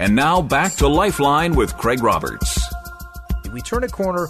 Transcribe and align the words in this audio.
And 0.00 0.16
now 0.16 0.40
back 0.40 0.76
to 0.76 0.88
Lifeline 0.88 1.54
with 1.54 1.76
Craig 1.76 2.02
Roberts. 2.02 2.58
We 3.52 3.60
turn 3.60 3.84
a 3.84 3.88
corner 3.88 4.28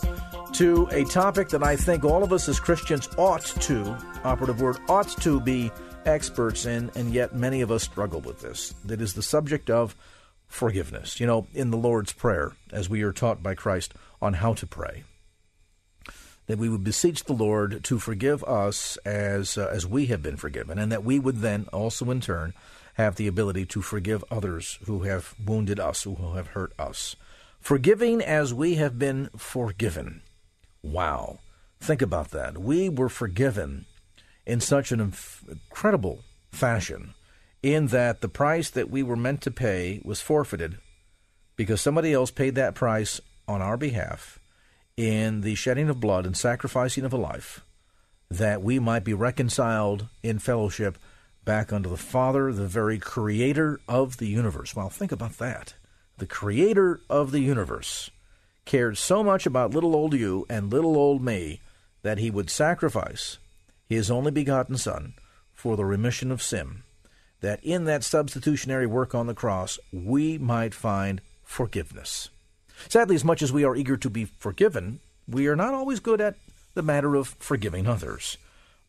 to 0.55 0.89
a 0.91 1.05
topic 1.05 1.51
that 1.51 1.63
I 1.63 1.77
think 1.77 2.03
all 2.03 2.25
of 2.25 2.33
us 2.33 2.49
as 2.49 2.59
Christians 2.59 3.09
ought 3.17 3.45
to, 3.45 3.97
operative 4.25 4.61
word, 4.61 4.79
ought 4.89 5.07
to 5.21 5.41
be 5.41 5.71
experts 6.05 6.67
in, 6.67 6.91
and 6.97 7.15
yet 7.15 7.37
many 7.37 7.61
of 7.61 7.71
us 7.71 7.85
struggle 7.85 8.21
with 8.21 8.41
this. 8.41 8.75
That 8.85 9.01
is 9.01 9.15
the 9.15 9.23
subject 9.23 9.71
of 9.71 9.95
forgiveness. 10.49 11.21
You 11.21 11.29
know, 11.29 11.47
in 11.55 11.71
the 11.71 11.79
Lord's 11.79 12.13
Prayer, 12.13 12.51
as 12.73 12.91
we 12.91 13.03
are 13.03 13.13
taught 13.13 13.41
by 13.41 13.55
Christ 13.55 13.95
on 14.21 14.33
how 14.33 14.55
to 14.55 14.67
pray, 14.67 15.05
that 16.49 16.59
we 16.59 16.69
would 16.69 16.83
beseech 16.83 17.23
the 17.23 17.33
Lord 17.33 17.85
to 17.85 18.01
forgive 18.01 18.43
us 18.43 18.97
as 19.05 19.57
uh, 19.57 19.71
as 19.73 19.87
we 19.87 20.07
have 20.07 20.21
been 20.21 20.37
forgiven, 20.37 20.81
and 20.81 20.91
that 20.91 21.05
we 21.05 21.21
would 21.21 21.43
then 21.43 21.69
also 21.73 22.11
in 22.11 22.21
turn 22.21 22.55
have 23.01 23.17
the 23.17 23.27
ability 23.27 23.67
to 23.67 23.83
forgive 23.83 24.25
others 24.31 24.79
who 24.85 25.03
have 25.05 25.35
wounded 25.45 25.81
us, 25.81 26.03
who 26.05 26.35
have 26.35 26.49
hurt 26.49 26.73
us. 26.79 27.17
Forgiving 27.59 28.23
as 28.23 28.55
we 28.55 28.77
have 28.77 28.99
been 28.99 29.31
forgiven. 29.37 30.23
Wow. 30.83 31.41
Think 31.81 32.03
about 32.03 32.31
that. 32.31 32.59
We 32.59 32.89
were 32.89 33.09
forgiven 33.09 33.87
in 34.47 34.61
such 34.61 34.93
an 34.93 35.01
incredible 35.01 36.21
fashion, 36.51 37.15
in 37.63 37.89
that 37.89 38.21
the 38.21 38.29
price 38.29 38.71
that 38.71 38.91
we 38.91 39.03
were 39.03 39.17
meant 39.17 39.43
to 39.43 39.51
pay 39.51 40.01
was 40.05 40.21
forfeited 40.21 40.79
because 41.57 41.81
somebody 41.81 42.13
else 42.13 42.31
paid 42.31 42.55
that 42.55 42.75
price 42.75 43.21
on 43.47 43.61
our 43.61 43.77
behalf 43.77 44.39
in 44.97 45.43
the 45.43 45.55
shedding 45.55 45.89
of 45.89 46.01
blood 46.01 46.27
and 46.27 46.37
sacrificing 46.37 47.05
of 47.05 47.13
a 47.13 47.19
life, 47.19 47.61
that 48.31 48.63
we 48.63 48.79
might 48.79 49.05
be 49.05 49.15
reconciled 49.15 50.07
in 50.23 50.39
fellowship 50.39 50.99
back 51.45 51.73
unto 51.73 51.89
the 51.89 51.97
Father, 51.97 52.53
the 52.53 52.67
very 52.67 52.99
creator 52.99 53.81
of 53.89 54.19
the 54.19 54.27
universe. 54.27 54.75
Well, 54.75 54.91
think 54.91 55.13
about 55.13 55.39
that. 55.39 55.75
The 56.19 56.27
creator 56.27 57.01
of 57.09 57.31
the 57.31 57.41
universe 57.41 58.11
cared 58.65 58.99
so 58.99 59.25
much 59.25 59.47
about 59.47 59.73
little 59.73 59.97
old 59.97 60.15
you 60.15 60.47
and 60.49 60.71
little 60.71 60.97
old 60.97 61.23
me 61.23 61.61
that 62.03 62.19
he 62.19 62.31
would 62.31 62.51
sacrifice 62.51 63.39
his 63.89 64.11
only 64.11 64.31
begotten 64.31 64.77
Son 64.77 65.15
for 65.53 65.77
the 65.77 65.85
remission 65.85 66.31
of 66.31 66.43
sin, 66.43 66.83
that 67.41 67.63
in 67.65 67.85
that 67.85 68.05
substitutionary 68.05 68.87
work 68.87 69.15
on 69.15 69.27
the 69.27 69.35
cross 69.35 69.79
we 69.93 70.39
might 70.39 70.75
find 70.75 71.21
forgiveness. 71.43 72.29
Sadly, 72.89 73.17
as 73.17 73.25
much 73.25 73.43
as 73.43 73.53
we 73.53 73.65
are 73.65 73.77
eager 73.77 73.97
to 73.97 74.09
be 74.09 74.25
forgiven, 74.25 75.01
we 75.29 75.47
are 75.49 75.57
not 75.57 75.75
always 75.75 76.01
good 76.01 76.21
at 76.21 76.37
the 76.75 76.83
matter 76.83 77.15
of 77.15 77.37
forgiving 77.39 77.87
others. 77.87 78.39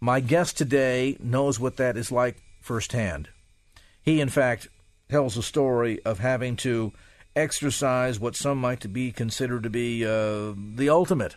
My 0.03 0.19
guest 0.19 0.57
today 0.57 1.15
knows 1.19 1.59
what 1.59 1.77
that 1.77 1.95
is 1.95 2.11
like 2.11 2.41
firsthand. 2.59 3.29
He, 4.01 4.19
in 4.19 4.29
fact, 4.29 4.67
tells 5.09 5.37
a 5.37 5.43
story 5.43 6.03
of 6.03 6.17
having 6.17 6.55
to 6.57 6.91
exercise 7.35 8.19
what 8.19 8.35
some 8.35 8.57
might 8.57 8.91
be 8.91 9.11
considered 9.11 9.61
to 9.61 9.69
be 9.69 10.03
uh, 10.03 10.53
the 10.55 10.89
ultimate 10.89 11.35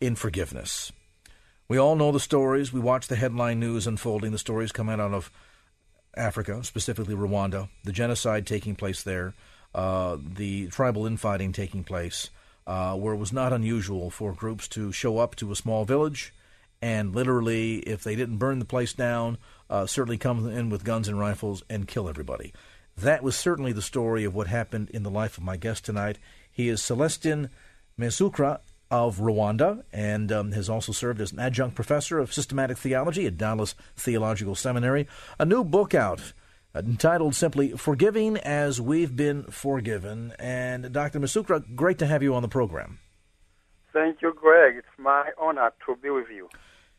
in 0.00 0.16
forgiveness. 0.16 0.90
We 1.68 1.78
all 1.78 1.94
know 1.94 2.10
the 2.10 2.18
stories. 2.18 2.72
We 2.72 2.80
watch 2.80 3.06
the 3.06 3.14
headline 3.14 3.60
news 3.60 3.86
unfolding. 3.86 4.32
The 4.32 4.38
stories 4.38 4.72
coming 4.72 4.98
out 4.98 5.14
of 5.14 5.30
Africa, 6.16 6.64
specifically 6.64 7.14
Rwanda, 7.14 7.68
the 7.84 7.92
genocide 7.92 8.44
taking 8.44 8.74
place 8.74 9.04
there, 9.04 9.34
uh, 9.72 10.16
the 10.20 10.66
tribal 10.66 11.06
infighting 11.06 11.52
taking 11.52 11.84
place, 11.84 12.30
uh, 12.66 12.96
where 12.96 13.14
it 13.14 13.18
was 13.18 13.32
not 13.32 13.52
unusual 13.52 14.10
for 14.10 14.32
groups 14.32 14.66
to 14.70 14.90
show 14.90 15.18
up 15.18 15.36
to 15.36 15.52
a 15.52 15.56
small 15.56 15.84
village 15.84 16.34
and 16.82 17.14
literally, 17.14 17.78
if 17.78 18.02
they 18.02 18.16
didn't 18.16 18.38
burn 18.38 18.58
the 18.58 18.64
place 18.64 18.92
down, 18.92 19.38
uh, 19.68 19.86
certainly 19.86 20.18
come 20.18 20.48
in 20.48 20.70
with 20.70 20.84
guns 20.84 21.08
and 21.08 21.18
rifles 21.18 21.62
and 21.68 21.86
kill 21.86 22.08
everybody. 22.08 22.52
That 22.96 23.22
was 23.22 23.36
certainly 23.36 23.72
the 23.72 23.82
story 23.82 24.24
of 24.24 24.34
what 24.34 24.46
happened 24.46 24.90
in 24.90 25.02
the 25.02 25.10
life 25.10 25.38
of 25.38 25.44
my 25.44 25.56
guest 25.56 25.84
tonight. 25.84 26.18
He 26.50 26.68
is 26.68 26.80
Celestin 26.80 27.50
Musekura 27.98 28.60
of 28.90 29.18
Rwanda 29.18 29.84
and 29.92 30.32
um, 30.32 30.52
has 30.52 30.68
also 30.68 30.92
served 30.92 31.20
as 31.20 31.32
an 31.32 31.38
adjunct 31.38 31.76
professor 31.76 32.18
of 32.18 32.32
systematic 32.32 32.76
theology 32.76 33.26
at 33.26 33.38
Dallas 33.38 33.74
Theological 33.96 34.54
Seminary. 34.54 35.06
A 35.38 35.44
new 35.44 35.62
book 35.62 35.94
out 35.94 36.32
entitled 36.74 37.34
simply 37.34 37.70
Forgiving 37.72 38.36
as 38.38 38.80
We've 38.80 39.14
Been 39.14 39.44
Forgiven. 39.44 40.32
And 40.38 40.92
Dr. 40.92 41.20
Musekura, 41.20 41.74
great 41.74 41.98
to 41.98 42.06
have 42.06 42.22
you 42.22 42.34
on 42.34 42.42
the 42.42 42.48
program. 42.48 42.98
Thank 43.92 44.22
you, 44.22 44.32
Greg. 44.34 44.76
It's 44.76 44.98
my 44.98 45.30
honor 45.38 45.72
to 45.86 45.96
be 45.96 46.10
with 46.10 46.28
you. 46.30 46.48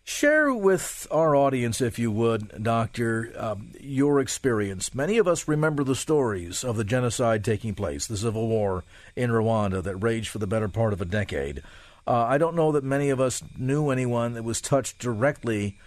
Share 0.04 0.54
with 0.54 1.08
our 1.12 1.36
audience, 1.36 1.80
if 1.80 2.00
you 2.00 2.12
would, 2.12 2.64
Doctor, 2.64 3.32
um, 3.38 3.72
your 3.80 4.20
experience. 4.20 4.96
Many 4.96 5.18
of 5.18 5.28
us 5.28 5.48
remember 5.48 5.84
the 5.84 5.96
stories 5.96 6.64
of 6.64 6.76
the 6.76 6.84
genocide 6.84 7.44
taking 7.44 7.76
place, 7.76 8.08
the 8.08 8.18
civil 8.18 8.48
war 8.48 8.84
in 9.16 9.30
Rwanda 9.30 9.84
that 9.84 9.98
raged 9.98 10.30
for 10.30 10.40
the 10.40 10.48
better 10.48 10.68
part 10.68 10.94
of 10.94 11.02
a 11.02 11.06
decade. 11.06 11.62
Uh, 12.08 12.24
I 12.24 12.40
don't 12.40 12.56
know 12.56 12.72
that 12.72 12.84
many 12.84 13.10
of 13.12 13.22
us 13.22 13.44
knew 13.58 13.90
anyone 13.90 14.34
that 14.34 14.44
was 14.44 14.60
touched 14.60 14.98
directly 14.98 15.78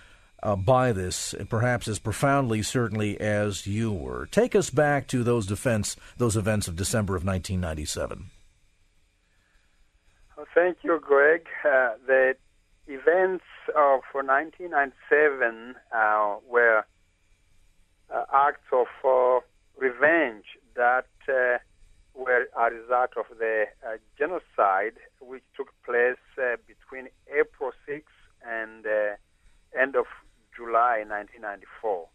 uh, 0.45 0.55
by 0.55 0.93
this, 0.93 1.35
perhaps 1.49 1.89
as 1.89 1.99
profoundly, 1.99 2.63
certainly, 2.63 3.21
as 3.21 3.67
you 3.67 3.93
were. 3.93 4.27
Take 4.27 4.55
us 4.55 4.71
back 4.71 5.09
to 5.09 5.25
those 5.25 5.47
defense, 5.47 5.97
those 6.19 6.37
events 6.37 6.69
of 6.69 6.77
December 6.77 7.17
of 7.17 7.25
1997. 7.25 8.31
Thank 10.55 10.79
you, 10.83 11.01
Greg. 11.01 11.47
Uh, 11.65 11.95
the 12.07 12.37
events 12.87 13.45
of 13.69 14.01
1997 14.13 15.75
uh, 15.95 16.37
were 16.49 16.85
uh, 18.13 18.25
acts 18.33 18.67
of 18.73 18.87
uh, 19.05 19.41
revenge 19.77 20.45
that 20.77 21.07
uh, 21.29 21.59
were 22.15 22.47
a 22.57 22.71
result 22.71 23.11
of 23.17 23.27
the 23.39 23.65
uh, 23.87 23.97
genocide 24.19 24.95
which 25.21 25.43
took 25.57 25.69
place 25.85 26.21
uh, 26.39 26.57
between 26.67 27.09
April 27.29 27.73
6 27.87 28.05
and 28.47 28.87
end 29.79 29.97
of 29.97 30.07
July 30.55 31.03
1994. 31.07 32.07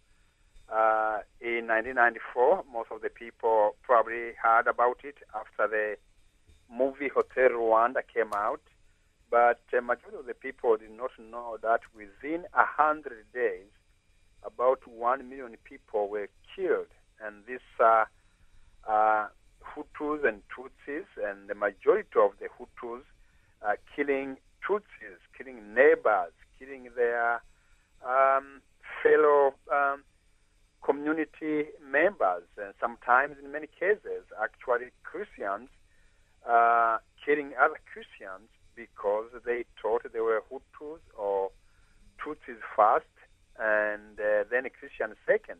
in 1.41 1.67
1994, 1.67 2.63
most 2.71 2.91
of 2.91 3.01
the 3.01 3.09
people 3.09 3.75
probably 3.81 4.31
heard 4.41 4.67
about 4.67 4.99
it 5.03 5.17
after 5.35 5.67
the 5.67 5.97
movie 6.71 7.09
Hotel 7.09 7.49
Rwanda 7.49 8.01
came 8.13 8.31
out 8.33 8.61
but 9.29 9.59
a 9.77 9.81
majority 9.81 10.17
of 10.17 10.25
the 10.25 10.33
people 10.33 10.77
did 10.77 10.91
not 10.91 11.11
know 11.19 11.57
that 11.61 11.81
within 11.95 12.45
a 12.53 12.65
hundred 12.65 13.25
days, 13.33 13.69
about 14.43 14.87
one 14.87 15.29
million 15.29 15.55
people 15.63 16.09
were 16.09 16.29
killed, 16.55 16.87
and 17.23 17.43
these 17.47 17.59
are 17.79 18.09
uh, 18.87 19.27
Hutus 19.75 20.27
and 20.27 20.41
Tutsis, 20.49 21.05
and 21.23 21.47
the 21.47 21.55
majority 21.55 22.09
of 22.17 22.31
the 22.39 22.47
Hutus 22.47 23.03
are 23.61 23.77
killing 23.95 24.37
Tutsis, 24.67 25.19
killing 25.37 25.73
neighbors, 25.73 26.31
killing 26.57 26.89
their 26.95 27.41
um, 28.05 28.61
fellow 29.03 29.53
um, 29.71 30.03
community 30.81 31.65
members, 31.83 32.43
and 32.57 32.73
sometimes, 32.79 33.35
in 33.43 33.51
many 33.51 33.67
cases, 33.67 34.23
actually 34.41 34.87
Christians 35.03 35.69
uh, 36.47 36.97
killing 37.23 37.51
other 37.61 37.79
Christians 37.91 38.49
because 38.79 39.25
they 39.45 39.65
thought 39.81 40.03
they 40.13 40.21
were 40.21 40.41
Hutus 40.49 40.99
or 41.17 41.51
Tutsis 42.17 42.61
first 42.75 43.05
and 43.59 44.17
uh, 44.19 44.45
then 44.49 44.63
Christians 44.79 45.15
second. 45.27 45.59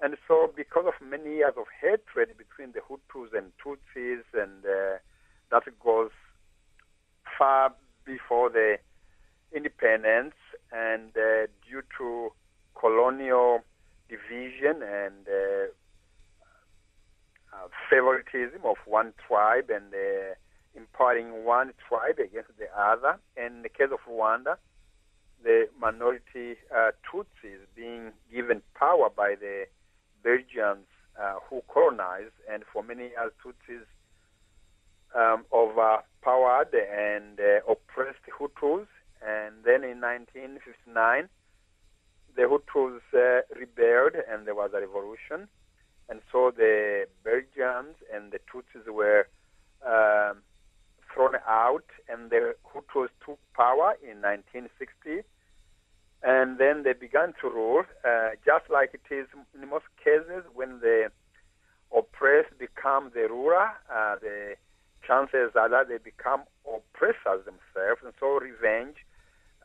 And 0.00 0.16
so, 0.26 0.50
because 0.54 0.86
of 0.86 0.94
many 1.06 1.36
years 1.36 1.54
of 1.56 1.66
hatred 1.80 2.36
between 2.36 2.72
the 2.72 2.80
Hutus 2.80 3.36
and 3.36 3.52
Tutsis, 3.60 4.24
and 4.32 4.64
uh, 4.64 4.98
that 5.50 5.64
goes 5.82 6.10
far 7.38 7.72
before 8.04 8.50
the 8.50 8.78
independence, 9.54 10.34
and 10.72 11.10
uh, 11.16 11.46
due 11.68 11.82
to 11.98 12.30
colonial 12.78 13.60
division 14.08 14.82
and 14.82 15.26
uh, 15.28 15.68
uh, 17.52 17.68
favoritism 17.90 18.60
of 18.64 18.76
one 18.86 19.12
tribe 19.26 19.70
and 19.70 19.92
uh, 19.94 20.34
empowering 20.76 21.44
one 21.44 21.72
tribe 21.88 22.18
against 22.18 22.56
the 22.58 22.68
other. 22.78 23.18
And 23.36 23.56
in 23.56 23.62
the 23.62 23.68
case 23.68 23.88
of 23.92 24.00
Rwanda, 24.08 24.56
the 25.42 25.68
minority 25.80 26.56
uh, 26.74 26.90
Tutsis 27.06 27.60
being 27.74 28.12
given 28.32 28.62
power 28.74 29.08
by 29.14 29.34
the 29.38 29.66
Belgians 30.22 30.86
uh, 31.20 31.36
who 31.48 31.62
colonized, 31.68 32.34
and 32.50 32.62
for 32.72 32.82
many 32.82 33.04
years 33.04 33.32
Tutsis 33.42 33.86
um, 35.14 35.44
overpowered 35.52 36.74
and 36.74 37.40
uh, 37.40 37.70
oppressed 37.70 38.24
Hutus. 38.38 38.86
And 39.26 39.64
then 39.64 39.82
in 39.82 40.00
1959, 40.00 41.28
the 42.36 42.42
Hutus 42.42 43.00
uh, 43.14 43.42
rebelled, 43.58 44.14
and 44.30 44.46
there 44.46 44.54
was 44.54 44.70
a 44.74 44.80
revolution. 44.80 45.48
And 46.08 46.20
so 46.30 46.52
the 46.54 47.06
Belgians 47.24 47.96
and 48.12 48.30
the 48.30 48.38
Tutsis 48.50 48.86
were 48.92 49.26
um, 49.84 50.38
thrown 51.16 51.36
out, 51.48 51.88
and 52.08 52.30
the 52.30 52.54
Hutus 52.68 53.08
took 53.24 53.38
power 53.54 53.96
in 54.04 54.20
1960. 54.20 55.24
And 56.22 56.58
then 56.58 56.82
they 56.82 56.92
began 56.92 57.32
to 57.40 57.48
rule, 57.48 57.84
uh, 58.04 58.30
just 58.44 58.68
like 58.70 58.92
it 58.92 59.14
is 59.14 59.26
in 59.54 59.68
most 59.68 59.86
cases 60.02 60.44
when 60.54 60.80
the 60.80 61.10
oppressed 61.96 62.58
become 62.58 63.10
the 63.14 63.28
ruler, 63.28 63.68
uh, 63.90 64.16
the 64.20 64.56
chances 65.06 65.52
are 65.54 65.68
that 65.68 65.88
they 65.88 65.98
become 65.98 66.42
oppressors 66.66 67.44
themselves, 67.44 68.00
and 68.04 68.12
so 68.18 68.38
revenge 68.38 68.96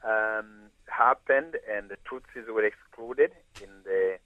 um, 0.04 0.70
happened, 0.88 1.58
and 1.70 1.90
the 1.90 1.98
Tutsis 2.08 2.48
were 2.48 2.64
excluded 2.66 3.32
in 3.60 3.70
the 3.84 4.18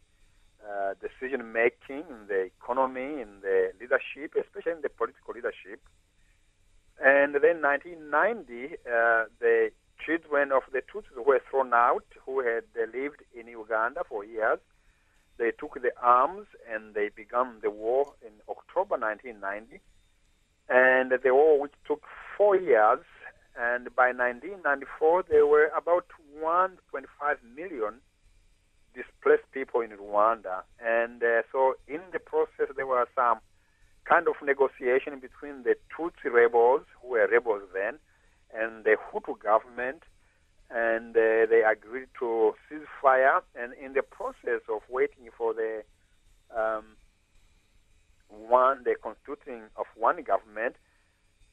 uh, 0.65 0.93
decision 0.99 1.53
making, 1.53 2.03
in 2.09 2.27
the 2.27 2.49
economy, 2.59 3.21
in 3.21 3.39
the 3.41 3.71
leadership, 3.79 4.35
especially 4.35 4.73
in 4.73 4.81
the 4.81 4.89
political 4.89 5.33
leadership. 5.33 5.79
And 7.03 7.35
then 7.35 7.61
1990, 7.61 8.65
uh, 8.65 9.25
the 9.39 9.71
children 10.05 10.51
of 10.51 10.63
the 10.71 10.81
Tutsis 10.81 11.25
were 11.25 11.41
thrown 11.49 11.73
out 11.73 12.05
who 12.25 12.39
had 12.39 12.63
uh, 12.77 12.85
lived 12.93 13.21
in 13.33 13.47
Uganda 13.47 14.03
for 14.07 14.23
years. 14.23 14.59
They 15.37 15.51
took 15.51 15.81
the 15.81 15.91
arms 16.01 16.47
and 16.71 16.93
they 16.93 17.09
began 17.09 17.59
the 17.61 17.69
war 17.69 18.13
in 18.21 18.31
October 18.47 18.97
1990. 18.97 19.81
And 20.69 21.11
the 21.11 21.33
war, 21.33 21.59
which 21.59 21.73
took 21.85 22.03
four 22.37 22.55
years, 22.55 23.03
and 23.57 23.93
by 23.95 24.07
1994, 24.07 25.25
there 25.29 25.45
were 25.45 25.71
about 25.75 26.05
1.5 26.41 26.75
million 27.55 28.01
displaced 28.93 29.49
people 29.51 29.81
in 29.81 29.91
Rwanda. 29.91 30.63
And 30.83 31.21
uh, 31.21 31.43
so, 31.51 31.75
in 31.87 32.01
the 32.11 32.19
process, 32.19 32.73
there 32.75 32.87
were 32.87 33.07
some 33.15 33.39
kind 34.05 34.27
of 34.27 34.35
negotiation 34.43 35.19
between 35.19 35.63
the 35.63 35.75
Tutsi 35.91 36.31
rebels, 36.31 36.81
who 37.01 37.09
were 37.09 37.27
rebels 37.27 37.63
then, 37.73 37.99
and 38.53 38.83
the 38.83 38.95
Hutu 39.11 39.37
government, 39.39 40.03
and 40.69 41.15
uh, 41.15 41.45
they 41.49 41.63
agreed 41.69 42.07
to 42.19 42.53
cease 42.69 42.87
fire. 43.01 43.41
And 43.55 43.73
in 43.73 43.93
the 43.93 44.03
process 44.03 44.61
of 44.69 44.81
waiting 44.89 45.29
for 45.37 45.53
the 45.53 45.83
um, 46.55 46.85
one, 48.29 48.83
the 48.83 48.95
constituting 49.01 49.63
of 49.75 49.85
one 49.95 50.23
government, 50.23 50.75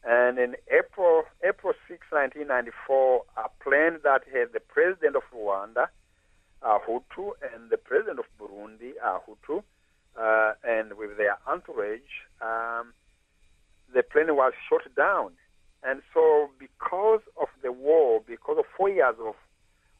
and 0.04 0.38
in 0.38 0.56
April, 0.68 1.22
April 1.44 1.74
6, 1.86 2.00
1994, 2.10 3.22
a 3.36 3.48
plane 3.62 3.98
that 4.02 4.22
had 4.32 4.52
the 4.52 4.60
president 4.60 5.14
of 5.14 5.22
Rwanda, 5.32 5.86
uh, 6.62 6.78
Hutu, 6.86 7.32
and 7.54 7.70
the 7.70 7.76
president 7.76 8.18
of 8.18 8.26
Burundi, 8.40 8.92
uh, 9.02 9.18
Hutu, 9.22 9.62
uh, 10.18 10.52
and 10.64 10.94
with 10.94 11.16
their 11.16 11.38
entourage, 11.46 12.00
um, 12.40 12.92
the 13.92 14.02
plane 14.02 14.34
was 14.34 14.52
shot 14.68 14.82
down. 14.94 15.32
And 15.82 16.02
so, 16.14 16.50
because 16.58 17.20
of 17.40 17.48
the 17.62 17.72
war, 17.72 18.22
because 18.26 18.56
of 18.58 18.64
four 18.76 18.88
years 18.88 19.16
of, 19.18 19.34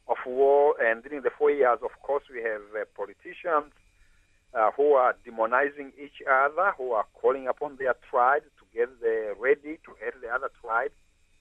of 0.07 0.17
war, 0.25 0.75
and 0.81 1.03
during 1.03 1.23
the 1.23 1.31
four 1.37 1.51
years, 1.51 1.79
of 1.83 1.91
course, 2.01 2.23
we 2.33 2.41
have 2.41 2.61
uh, 2.73 2.85
politicians 2.95 3.73
uh, 4.53 4.71
who 4.77 4.93
are 4.93 5.15
demonizing 5.27 5.91
each 6.01 6.21
other, 6.29 6.73
who 6.77 6.91
are 6.91 7.05
calling 7.13 7.47
upon 7.47 7.75
their 7.77 7.95
tribes 8.09 8.45
to 8.59 8.65
get 8.73 8.89
ready 9.39 9.79
to 9.85 9.91
hit 9.99 10.13
the 10.21 10.29
other 10.29 10.49
tribe. 10.61 10.91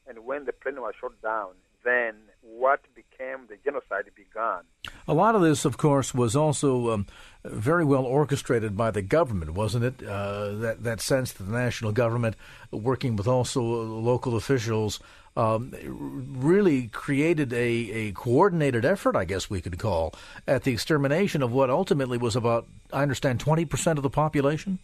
And 0.09 0.25
when 0.25 0.47
the 0.47 0.53
plane 0.53 0.81
was 0.81 0.95
shot 1.01 1.21
down, 1.23 1.53
then 1.85 2.15
what 2.43 2.81
became 2.95 3.47
the 3.49 3.57
genocide 3.65 4.11
began. 4.17 4.63
A 5.09 5.15
lot 5.15 5.35
of 5.35 5.43
this, 5.43 5.65
of 5.65 5.77
course, 5.77 6.15
was 6.15 6.37
also 6.37 6.91
um, 6.91 7.07
very 7.45 7.85
well 7.85 8.05
orchestrated 8.05 8.77
by 8.77 8.91
the 8.91 9.03
government, 9.03 9.53
wasn't 9.55 9.85
it? 9.85 10.07
Uh, 10.07 10.53
that 10.53 10.85
that 10.85 11.01
sense 11.01 11.33
that 11.33 11.45
the 11.45 11.53
national 11.53 11.93
government, 11.93 12.37
working 12.71 13.17
with 13.17 13.27
also 13.27 13.61
local 13.61 14.37
officials, 14.37 15.01
um, 15.37 15.73
really 15.85 16.89
created 16.89 17.53
a, 17.53 17.57
a 17.57 18.13
coordinated 18.13 18.85
effort, 18.85 19.17
I 19.17 19.25
guess 19.25 19.51
we 19.51 19.61
could 19.61 19.79
call, 19.79 20.15
at 20.47 20.63
the 20.63 20.73
extermination 20.73 21.43
of 21.43 21.51
what 21.51 21.71
ultimately 21.71 22.19
was 22.19 22.37
about, 22.37 22.67
I 22.93 23.03
understand, 23.03 23.41
twenty 23.41 23.65
percent 23.65 23.99
of 23.99 24.03
the 24.03 24.11
population. 24.11 24.79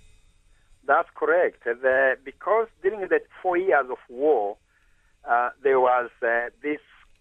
That's 0.85 1.09
correct. 1.15 1.65
The, 1.65 2.17
because 2.25 2.67
during 2.83 3.01
the 3.01 3.21
four 3.43 3.59
years 3.59 3.87
of 3.91 3.99
war, 4.09 4.57
uh, 5.29 5.51
there 5.63 5.79
was 5.79 6.11
uh, 6.23 6.49
this 6.63 6.81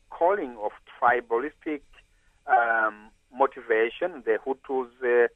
calling 0.09 0.55
of 0.63 0.71
tribalistic 0.99 1.81
um, 2.47 3.11
motivation, 3.33 4.23
the 4.25 4.37
Hutus 4.45 4.89
uh, 5.03 5.27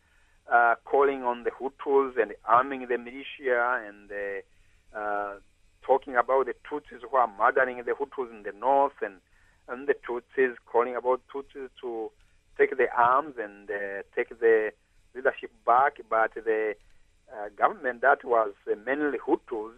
uh, 0.52 0.76
calling 0.86 1.24
on 1.24 1.44
the 1.44 1.52
Hutus 1.52 2.22
and 2.22 2.34
arming 2.46 2.88
the 2.88 2.98
militia 2.98 3.82
and 3.88 4.12
uh, 4.96 5.36
talking 5.86 6.16
about 6.16 6.46
the 6.46 6.54
Tutsis 6.70 7.02
who 7.10 7.18
are 7.18 7.30
murdering 7.38 7.78
the 7.78 7.92
Hutus 7.92 8.32
in 8.32 8.44
the 8.44 8.52
north 8.58 8.94
and, 9.02 9.16
and 9.68 9.88
the 9.88 9.96
Tutsis 10.08 10.56
calling 10.66 10.96
about 10.96 11.22
Tutsis 11.34 11.70
to 11.82 12.12
take 12.58 12.78
the 12.78 12.88
arms 12.96 13.36
and 13.38 13.70
uh, 13.70 14.04
take 14.16 14.30
the 14.40 14.72
leadership 15.16 15.52
back, 15.66 15.98
but 16.10 16.34
the 16.34 16.76
uh, 17.32 17.50
government 17.58 18.02
that 18.02 18.24
was 18.24 18.54
mainly 18.86 19.18
Hutus 19.18 19.74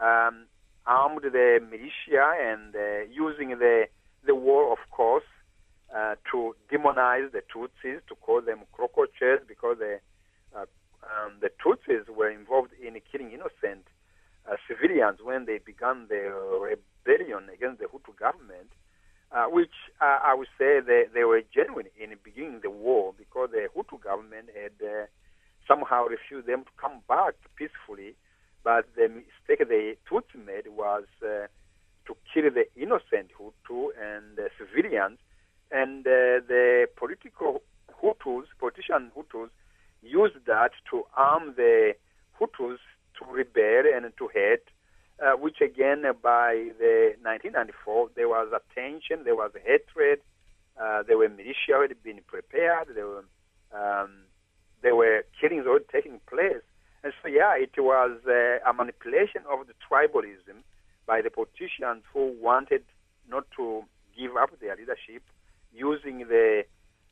um, 0.00 0.46
armed 0.86 1.22
the 1.22 1.60
militia 1.70 2.32
and 2.40 2.74
uh, 2.74 3.04
using 3.10 3.50
the 3.58 3.86
the 4.24 4.36
war, 4.36 4.70
of 4.72 4.78
course, 4.92 5.24
uh, 5.94 6.14
to 6.30 6.54
demonize 6.72 7.30
the 7.32 7.42
Tutsis, 7.52 8.00
to 8.08 8.14
call 8.20 8.40
them 8.40 8.60
cockroaches, 8.72 9.40
because 9.46 9.78
the 9.78 10.00
uh, 10.56 10.64
um, 11.02 11.34
the 11.40 11.50
Tutsis 11.62 12.08
were 12.08 12.30
involved 12.30 12.72
in 12.80 12.94
killing 13.10 13.32
innocent 13.32 13.86
uh, 14.48 14.56
civilians 14.68 15.18
when 15.22 15.46
they 15.46 15.58
began 15.58 16.06
the 16.08 16.32
rebellion 16.60 17.48
against 17.52 17.80
the 17.80 17.86
Hutu 17.86 18.16
government, 18.18 18.70
uh, 19.32 19.46
which 19.46 19.74
uh, 20.00 20.18
I 20.22 20.34
would 20.34 20.48
say 20.58 20.80
they, 20.80 21.04
they 21.12 21.24
were 21.24 21.42
genuine 21.52 21.86
in 21.98 22.16
beginning 22.22 22.60
the 22.62 22.70
war 22.70 23.14
because 23.16 23.50
the 23.50 23.68
Hutu 23.74 24.00
government 24.00 24.48
had 24.54 25.08
somehow 25.66 26.04
refused 26.06 26.46
them 26.46 26.64
to 26.64 26.70
come 26.80 27.00
back 27.08 27.34
peacefully. 27.56 28.14
But 28.64 28.86
the 28.94 29.08
mistake 29.08 29.66
the 29.68 29.96
Tutsi 30.08 30.38
made 30.38 30.68
was 30.68 31.04
to 32.06 32.16
kill 32.32 32.50
the 32.50 32.66
innocent 32.76 33.30
Hutu 33.38 33.90
and 34.00 34.36
the 34.36 34.50
civilians, 34.58 35.18
and 35.72 36.06
uh, 36.06 36.44
the 36.46 36.86
political 36.96 37.62
Hutus, 38.02 38.46
politician 38.58 39.10
Hutus, 39.16 39.50
used 40.02 40.44
that 40.46 40.72
to 40.90 41.04
arm 41.16 41.54
the 41.56 41.94
Hutus 42.40 42.78
to 43.18 43.24
rebel 43.30 43.84
and 43.94 44.12
to 44.18 44.28
hate. 44.32 44.68
Uh, 45.22 45.36
which 45.36 45.60
again, 45.60 46.02
by 46.20 46.70
the 46.80 47.14
1994, 47.22 48.10
there 48.16 48.28
was 48.28 48.48
a 48.52 48.60
tension, 48.74 49.22
there 49.22 49.36
was 49.36 49.52
hatred, 49.64 50.20
uh, 50.80 51.02
there 51.06 51.16
were 51.16 51.28
militia 51.28 51.74
already 51.74 51.94
being 52.02 52.18
prepared, 52.26 52.88
there 52.92 53.06
were 53.06 53.24
um, 53.72 54.10
there 54.82 54.96
were 54.96 55.24
killings 55.40 55.66
already 55.66 55.84
taking 55.92 56.20
place. 56.28 56.62
And 57.04 57.12
so, 57.22 57.28
yeah, 57.28 57.54
it 57.56 57.72
was 57.78 58.18
uh, 58.26 58.68
a 58.68 58.72
manipulation 58.72 59.42
of 59.50 59.66
the 59.66 59.74
tribalism 59.78 60.62
by 61.06 61.20
the 61.20 61.30
politicians 61.30 62.02
who 62.12 62.34
wanted 62.40 62.84
not 63.28 63.46
to 63.56 63.84
give 64.16 64.36
up 64.36 64.50
their 64.60 64.76
leadership, 64.76 65.22
using 65.72 66.26
the 66.28 66.64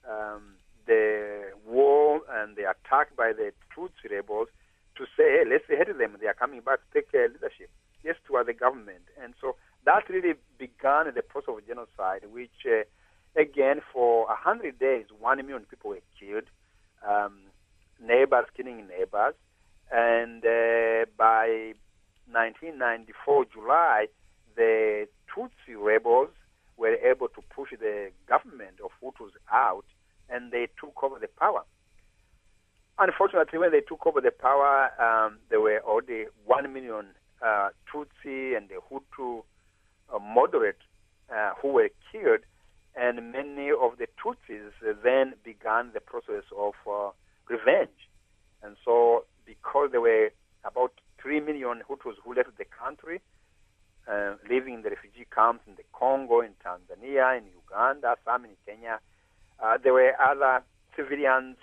um, 0.09 0.55
the 0.87 1.53
war 1.67 2.21
and 2.31 2.57
the 2.57 2.63
attack 2.63 3.15
by 3.17 3.33
the 3.33 3.53
Tutsi 3.75 4.11
rebels 4.11 4.49
to 4.97 5.05
say, 5.17 5.39
hey, 5.39 5.45
let's 5.49 5.65
head 5.69 5.97
them. 5.99 6.17
They 6.21 6.27
are 6.27 6.35
coming 6.35 6.61
back 6.61 6.81
to 6.81 7.01
take 7.01 7.09
uh, 7.15 7.33
leadership. 7.33 7.71
Yes, 8.03 8.17
to 8.27 8.43
the 8.45 8.55
government. 8.55 9.05
And 9.23 9.35
so 9.41 9.57
that 9.85 10.09
really 10.09 10.35
began 10.59 11.13
the 11.15 11.23
process 11.23 11.55
of 11.57 11.67
genocide, 11.67 12.23
which, 12.31 12.67
uh, 12.67 12.83
again, 13.41 13.83
for 13.93 14.27
100 14.27 14.79
days, 14.79 15.07
one 15.19 15.39
million 15.39 15.65
people 15.69 15.91
were 15.91 16.01
killed. 16.19 16.45
Um, 17.07 17.39
neighbors 18.03 18.47
killing 18.57 18.87
neighbors. 18.89 19.35
And 19.93 20.45
uh, 20.45 21.07
by 21.17 21.75
1994 22.31 23.45
July, 23.53 24.07
the 24.57 25.07
Tutsi 25.29 25.77
rebels 25.77 26.31
were 26.81 26.97
able 26.97 27.29
to 27.29 27.43
push 27.55 27.71
the 27.79 28.11
government 28.27 28.81
of 28.83 28.91
Hutus 29.03 29.33
out, 29.53 29.85
and 30.31 30.51
they 30.51 30.67
took 30.81 31.05
over 31.05 31.19
the 31.19 31.29
power. 31.29 31.63
Unfortunately, 32.99 33.59
when 33.59 33.71
they 33.71 33.83
took 33.83 34.07
over 34.07 34.21
the 34.21 34.31
power, 34.31 34.91
um, 34.99 35.39
there 35.51 35.61
were 35.61 35.81
already 35.81 36.25
one 36.45 36.73
million 36.73 37.07
uh, 37.45 37.69
Tutsi 37.93 38.57
and 38.57 38.69
the 38.69 38.81
Hutu 38.91 39.43
uh, 40.13 40.19
moderate 40.19 40.81
uh, 41.35 41.53
who 41.61 41.69
were 41.69 41.91
killed, 42.11 42.41
and 42.97 43.33
many 43.33 43.71
of 43.71 43.99
the 43.99 44.07
Tutsis 44.19 44.73
then 45.05 45.35
began 45.45 45.91
the 45.93 46.01
process 46.01 46.45
of 46.57 46.75
uh, 46.91 47.11
revenge. 47.49 48.09
And 48.63 48.77
so, 48.85 49.25
because 49.47 49.91
there 49.93 50.01
were 50.01 50.31
about 50.65 50.93
3 51.23 51.41
million 51.41 51.83
Hutus 51.89 52.15
who 52.25 52.35
left 52.35 52.57
the 52.59 52.65
country, 52.65 53.21
uh, 54.11 54.35
living 54.49 54.75
in 54.75 54.83
the 54.83 54.91
refugee 54.91 55.27
camps 55.35 55.63
in 55.67 55.75
the 55.77 55.85
Congo, 55.93 56.41
in 56.41 56.51
Tanzania, 56.65 57.39
in 57.39 57.45
Uganda, 57.65 58.17
some 58.25 58.45
in 58.45 58.51
Kenya, 58.67 59.01
uh, 59.63 59.79
there 59.83 59.93
were 59.93 60.15
other 60.21 60.63
civilians, 60.97 61.57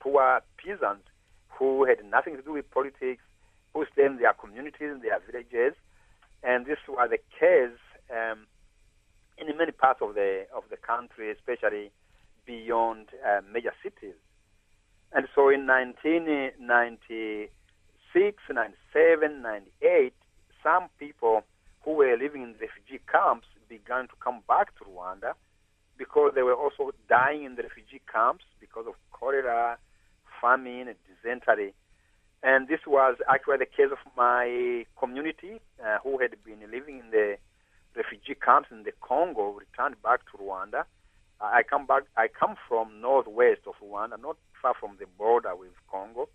poor 0.00 0.40
peasants, 0.56 1.04
who 1.50 1.84
had 1.84 2.02
nothing 2.04 2.36
to 2.36 2.42
do 2.42 2.52
with 2.52 2.70
politics, 2.70 3.22
who 3.74 3.84
stayed 3.92 4.06
in 4.06 4.16
their 4.18 4.32
communities, 4.32 4.80
in 4.80 5.00
their 5.00 5.18
villages. 5.26 5.74
And 6.42 6.64
this 6.66 6.78
was 6.88 7.10
the 7.10 7.18
case 7.38 7.76
um, 8.10 8.46
in 9.36 9.54
many 9.56 9.72
parts 9.72 10.00
of 10.00 10.14
the, 10.14 10.46
of 10.54 10.62
the 10.70 10.76
country, 10.76 11.32
especially 11.32 11.90
beyond 12.46 13.08
uh, 13.26 13.40
major 13.52 13.74
cities. 13.82 14.14
And 15.12 15.26
so 15.34 15.48
in 15.48 15.66
1996, 15.66 17.50
97, 18.48 19.42
98, 19.42 20.14
some 20.62 20.88
people 20.98 21.42
who 21.82 21.92
were 21.92 22.16
living 22.16 22.42
in 22.42 22.54
refugee 22.60 23.02
camps 23.10 23.46
began 23.68 24.08
to 24.08 24.14
come 24.22 24.40
back 24.48 24.76
to 24.78 24.84
Rwanda 24.84 25.34
because 25.96 26.32
they 26.34 26.42
were 26.42 26.54
also 26.54 26.92
dying 27.08 27.44
in 27.44 27.56
the 27.56 27.62
refugee 27.62 28.00
camps 28.10 28.44
because 28.60 28.86
of 28.86 28.94
cholera, 29.12 29.78
famine, 30.40 30.88
and 30.88 30.96
dysentery. 31.06 31.74
And 32.42 32.68
this 32.68 32.80
was 32.86 33.16
actually 33.28 33.58
the 33.58 33.66
case 33.66 33.90
of 33.90 33.98
my 34.16 34.86
community 34.98 35.60
uh, 35.84 35.98
who 36.02 36.18
had 36.18 36.36
been 36.44 36.60
living 36.70 37.00
in 37.00 37.10
the 37.10 37.36
refugee 37.96 38.36
camps 38.36 38.68
in 38.70 38.84
the 38.84 38.92
Congo, 39.00 39.50
returned 39.50 40.00
back 40.02 40.20
to 40.30 40.38
Rwanda. 40.38 40.84
I 41.40 41.62
come 41.62 41.86
back. 41.86 42.04
I 42.16 42.28
come 42.28 42.56
from 42.68 43.00
northwest 43.00 43.62
of 43.66 43.74
Rwanda, 43.82 44.20
not 44.20 44.36
far 44.60 44.74
from 44.78 44.96
the 44.98 45.06
border 45.16 45.54
with 45.54 45.70
Congo. 45.90 46.28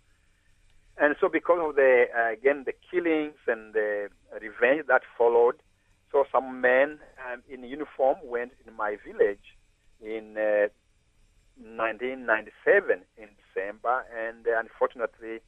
And 0.96 1.16
so, 1.20 1.28
because 1.28 1.58
of 1.60 1.74
the 1.74 2.06
uh, 2.16 2.32
again 2.32 2.64
the 2.66 2.72
killings 2.90 3.34
and 3.48 3.74
the 3.74 4.08
revenge 4.40 4.86
that 4.86 5.02
followed, 5.18 5.56
so 6.12 6.24
some 6.30 6.60
men 6.60 7.00
um, 7.26 7.42
in 7.50 7.64
uniform 7.64 8.16
went 8.22 8.52
in 8.66 8.74
my 8.76 8.96
village 9.04 9.56
in 10.00 10.36
uh, 10.38 10.68
1997 11.58 13.02
in 13.18 13.28
December, 13.42 14.04
and 14.16 14.46
uh, 14.46 14.58
unfortunately, 14.58 15.40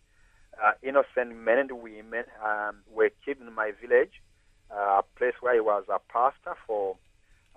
uh, 0.62 0.72
innocent 0.82 1.36
men 1.36 1.58
and 1.58 1.72
women 1.72 2.24
um, 2.44 2.78
were 2.90 3.10
killed 3.24 3.38
in 3.38 3.52
my 3.54 3.72
village, 3.80 4.22
uh, 4.70 5.00
a 5.00 5.04
place 5.16 5.34
where 5.40 5.54
I 5.54 5.60
was 5.60 5.84
a 5.88 6.00
pastor 6.12 6.56
for 6.66 6.96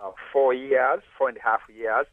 uh, 0.02 0.12
four 0.32 0.54
years, 0.54 1.02
four 1.18 1.30
and 1.30 1.38
a 1.38 1.42
half 1.42 1.62
years. 1.74 2.06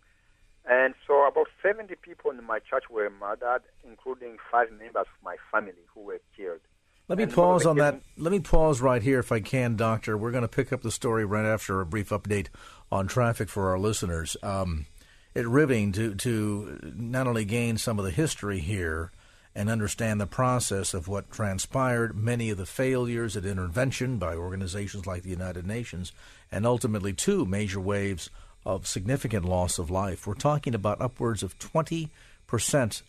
And 0.69 0.95
so 1.07 1.27
about 1.27 1.47
70 1.63 1.95
people 2.03 2.33
in 2.33 2.45
my 2.45 2.59
church 2.59 2.85
were 2.91 3.09
murdered, 3.09 3.63
including 3.87 4.39
five 4.51 4.71
members 4.71 5.07
of 5.07 5.25
my 5.25 5.37
family 5.53 5.75
who 5.95 6.01
were 6.01 6.21
killed. 6.37 6.61
Let 7.09 7.19
me 7.19 7.25
and 7.25 7.33
pause 7.33 7.65
on 7.67 7.77
that. 7.77 8.01
Let 8.17 8.33
me 8.33 8.41
pause 8.41 8.81
right 8.81 9.01
here, 9.01 9.21
if 9.21 9.31
I 9.31 9.39
can, 9.39 9.77
Doctor. 9.77 10.19
We're 10.19 10.33
going 10.33 10.43
to 10.43 10.49
pick 10.49 10.73
up 10.73 10.83
the 10.83 10.91
story 10.91 11.25
right 11.25 11.45
after 11.45 11.81
a 11.81 11.87
brief 11.87 12.09
update 12.09 12.49
on 12.91 13.07
traffic 13.07 13.49
for 13.49 13.71
our 13.71 13.79
listeners. 13.79 14.37
Um, 14.43 14.87
it 15.33 15.47
riveting 15.47 15.93
to 15.93 16.15
to 16.17 16.81
not 16.97 17.29
only 17.29 17.45
gain 17.45 17.79
some 17.79 17.99
of 18.01 18.05
the 18.05 18.11
history 18.11 18.59
here 18.59 19.13
and 19.55 19.71
understand 19.71 20.21
the 20.21 20.27
process 20.27 20.95
of 20.95 21.09
what 21.09 21.31
transpired, 21.31 22.17
many 22.17 22.51
of 22.51 22.59
the 22.59 22.67
failures 22.67 23.37
at 23.37 23.47
intervention 23.47 24.19
by 24.19 24.35
organizations 24.35 25.07
like 25.07 25.23
the 25.23 25.31
United 25.31 25.67
Nations, 25.67 26.13
and 26.51 26.67
ultimately 26.67 27.13
two 27.13 27.47
major 27.47 27.81
waves 27.81 28.31
of 28.67 28.87
significant 28.87 29.45
loss 29.45 29.79
of 29.79 29.91
life. 29.91 30.27
We're 30.27 30.35
talking 30.35 30.75
about 30.75 31.01
upwards 31.01 31.43
of 31.45 31.57
20% 31.59 32.11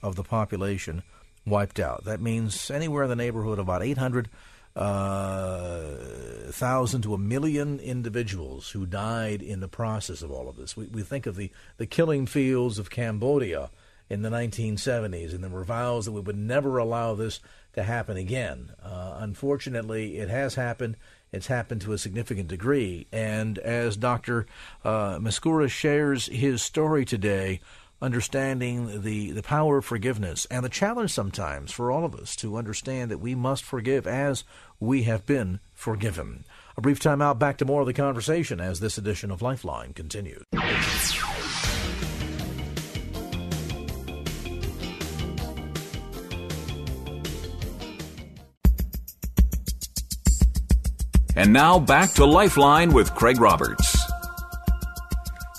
of 0.04 0.16
the 0.16 0.24
population 0.24 1.02
wiped 1.46 1.80
out. 1.80 2.06
That 2.06 2.22
means 2.22 2.70
anywhere 2.70 3.04
in 3.04 3.10
the 3.10 3.16
neighborhood 3.16 3.58
of 3.58 3.66
about 3.66 3.84
800 3.84 4.30
uh, 4.76 5.96
to 6.52 7.14
a 7.14 7.18
million 7.18 7.80
individuals 7.80 8.70
who 8.70 8.86
died 8.86 9.42
in 9.42 9.60
the 9.60 9.68
process 9.68 10.22
of 10.22 10.32
all 10.32 10.48
of 10.48 10.58
this. 10.58 10.78
We, 10.78 10.86
we 10.86 11.02
think 11.02 11.26
of 11.26 11.36
the, 11.36 11.52
the 11.78 11.88
killing 11.88 12.28
fields 12.28 12.78
of 12.78 12.92
Cambodia 12.92 13.72
in 14.10 14.22
the 14.22 14.30
1970s, 14.30 15.34
and 15.34 15.52
were 15.52 15.64
vows 15.64 16.06
that 16.06 16.12
we 16.12 16.22
would 16.22 16.38
never 16.38 16.78
allow 16.78 17.16
this 17.16 17.40
to 17.74 17.84
happen 17.84 18.16
again. 18.16 18.72
Uh, 18.82 19.18
unfortunately, 19.20 20.18
it 20.18 20.30
has 20.30 20.56
happened. 20.56 20.96
It's 21.32 21.48
happened 21.48 21.82
to 21.82 21.94
a 21.94 21.98
significant 21.98 22.48
degree. 22.48 23.08
And 23.12 23.58
as 23.60 23.98
Dr. 23.98 24.46
Uh, 24.84 25.20
Musekura 25.20 25.70
shares 25.70 26.28
his 26.28 26.62
story 26.62 27.06
today, 27.06 27.60
understanding 28.02 29.02
the, 29.02 29.32
the 29.32 29.44
power 29.44 29.78
of 29.78 29.86
forgiveness 29.86 30.46
and 30.52 30.64
the 30.64 30.70
challenge 30.70 31.12
sometimes 31.12 31.72
for 31.72 31.92
all 31.92 32.06
of 32.06 32.16
us 32.16 32.36
to 32.38 32.58
understand 32.58 33.10
that 33.12 33.18
we 33.18 33.34
must 33.36 33.64
forgive 33.64 34.06
as 34.06 34.44
we 34.80 35.04
have 35.04 35.26
been 35.26 35.60
forgiven. 35.74 36.46
A 36.78 36.82
brief 36.82 37.00
time 37.00 37.22
out, 37.22 37.40
back 37.40 37.58
to 37.58 37.66
more 37.66 37.82
of 37.82 37.88
the 37.88 37.94
conversation 37.94 38.62
as 38.62 38.80
this 38.80 38.98
edition 38.98 39.32
of 39.32 39.42
Lifeline 39.42 39.94
continues. 39.94 40.44
And 51.38 51.54
now 51.54 51.78
back 51.78 52.14
to 52.14 52.26
Lifeline 52.26 52.92
with 52.92 53.14
Craig 53.14 53.40
Roberts. 53.40 53.96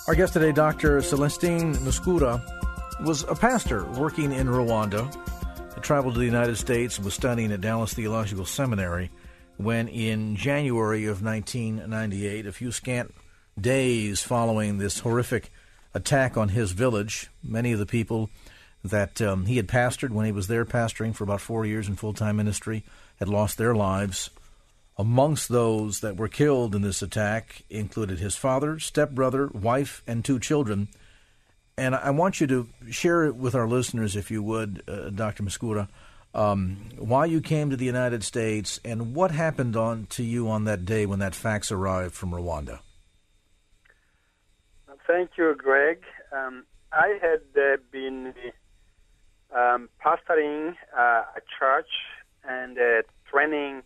Our 0.09 0.13
guest 0.13 0.33
today, 0.33 0.51
Dr. 0.51 1.01
Celestine 1.01 1.73
Musekura, 1.75 2.41
was 3.05 3.23
a 3.23 3.33
pastor 3.33 3.85
working 3.91 4.33
in 4.33 4.47
Rwanda. 4.47 5.09
He 5.73 5.79
traveled 5.79 6.15
to 6.15 6.19
the 6.19 6.25
United 6.25 6.57
States 6.57 6.97
and 6.97 7.05
was 7.05 7.13
studying 7.13 7.53
at 7.53 7.61
Dallas 7.61 7.93
Theological 7.93 8.43
Seminary 8.43 9.09
when, 9.55 9.87
in 9.87 10.35
January 10.35 11.05
of 11.05 11.23
1998, 11.23 12.45
a 12.45 12.51
few 12.51 12.73
scant 12.73 13.15
days 13.57 14.21
following 14.21 14.79
this 14.79 14.99
horrific 14.99 15.49
attack 15.93 16.35
on 16.35 16.49
his 16.49 16.73
village, 16.73 17.29
many 17.41 17.71
of 17.71 17.79
the 17.79 17.85
people 17.85 18.29
that 18.83 19.21
um, 19.21 19.45
he 19.45 19.55
had 19.55 19.69
pastored 19.69 20.09
when 20.09 20.25
he 20.25 20.33
was 20.33 20.47
there 20.47 20.65
pastoring 20.65 21.15
for 21.15 21.23
about 21.23 21.39
four 21.39 21.65
years 21.65 21.87
in 21.87 21.95
full 21.95 22.13
time 22.13 22.35
ministry 22.35 22.83
had 23.17 23.29
lost 23.29 23.57
their 23.57 23.73
lives. 23.73 24.29
Amongst 24.99 25.47
those 25.47 26.01
that 26.01 26.17
were 26.17 26.27
killed 26.27 26.75
in 26.75 26.81
this 26.81 27.01
attack 27.01 27.63
included 27.69 28.19
his 28.19 28.35
father, 28.35 28.79
stepbrother, 28.79 29.47
wife, 29.47 30.03
and 30.05 30.25
two 30.25 30.39
children. 30.39 30.89
And 31.77 31.95
I 31.95 32.09
want 32.09 32.41
you 32.41 32.47
to 32.47 32.67
share 32.91 33.23
it 33.23 33.37
with 33.37 33.55
our 33.55 33.65
listeners, 33.65 34.17
if 34.17 34.29
you 34.29 34.43
would, 34.43 34.83
uh, 34.89 35.09
Dr. 35.11 35.43
Musekura, 35.43 35.87
um, 36.33 36.89
why 36.97 37.23
you 37.23 37.39
came 37.39 37.69
to 37.69 37.77
the 37.77 37.85
United 37.85 38.25
States 38.25 38.81
and 38.83 39.15
what 39.15 39.31
happened 39.31 39.77
on 39.77 40.05
to 40.07 40.21
you 40.21 40.49
on 40.49 40.65
that 40.65 40.83
day 40.83 41.05
when 41.05 41.19
that 41.19 41.33
fax 41.33 41.71
arrived 41.71 42.13
from 42.13 42.31
Rwanda. 42.31 42.79
Thank 45.07 45.37
you, 45.37 45.55
Greg. 45.57 46.03
Um, 46.33 46.65
I 46.91 47.17
had 47.21 47.43
uh, 47.55 47.77
been 47.89 48.33
um, 49.55 49.87
pastoring 50.05 50.75
uh, 50.93 51.23
a 51.37 51.41
church 51.57 51.87
and 52.43 52.77
uh, 52.77 53.03
training 53.31 53.83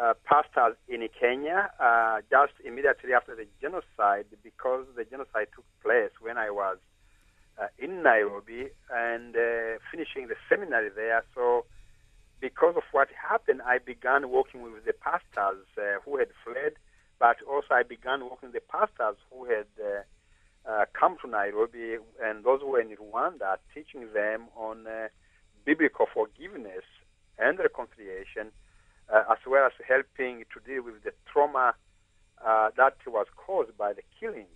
uh, 0.00 0.14
pastors 0.24 0.76
in 0.88 1.06
Kenya 1.20 1.70
uh, 1.78 2.20
just 2.28 2.52
immediately 2.64 3.12
after 3.12 3.36
the 3.36 3.46
genocide 3.60 4.26
because 4.42 4.86
the 4.96 5.04
genocide 5.04 5.48
took 5.54 5.64
place 5.82 6.10
when 6.20 6.36
I 6.36 6.50
was 6.50 6.78
uh, 7.60 7.66
in 7.78 8.02
Nairobi 8.02 8.70
and 8.92 9.36
uh, 9.36 9.78
finishing 9.90 10.26
the 10.26 10.34
seminary 10.48 10.90
there. 10.94 11.22
So, 11.34 11.64
because 12.40 12.74
of 12.76 12.82
what 12.90 13.08
happened, 13.14 13.62
I 13.64 13.78
began 13.78 14.30
working 14.30 14.62
with 14.62 14.84
the 14.84 14.92
pastors 14.92 15.64
uh, 15.78 16.00
who 16.04 16.18
had 16.18 16.28
fled, 16.44 16.72
but 17.20 17.36
also 17.48 17.68
I 17.70 17.84
began 17.84 18.22
working 18.22 18.50
with 18.50 18.54
the 18.54 18.60
pastors 18.60 19.16
who 19.30 19.44
had 19.44 19.66
come 20.92 21.16
to 21.22 21.28
Nairobi 21.28 21.98
and 22.22 22.44
those 22.44 22.60
who 22.60 22.72
were 22.72 22.80
in 22.80 22.88
Rwanda, 22.88 23.56
teaching 23.72 24.08
them 24.12 24.48
on 24.56 24.86
biblical 25.64 26.06
forgiveness 26.12 26.84
and 27.38 27.58
reconciliation 27.58 28.50
as 29.12 29.38
well 29.46 29.66
as 29.66 29.72
helping 29.86 30.44
to 30.52 30.60
deal 30.64 30.82
with 30.82 31.02
the 31.04 31.12
trauma 31.30 31.74
uh, 32.44 32.70
that 32.76 32.96
was 33.06 33.26
caused 33.36 33.76
by 33.76 33.92
the 33.92 34.02
killings. 34.18 34.48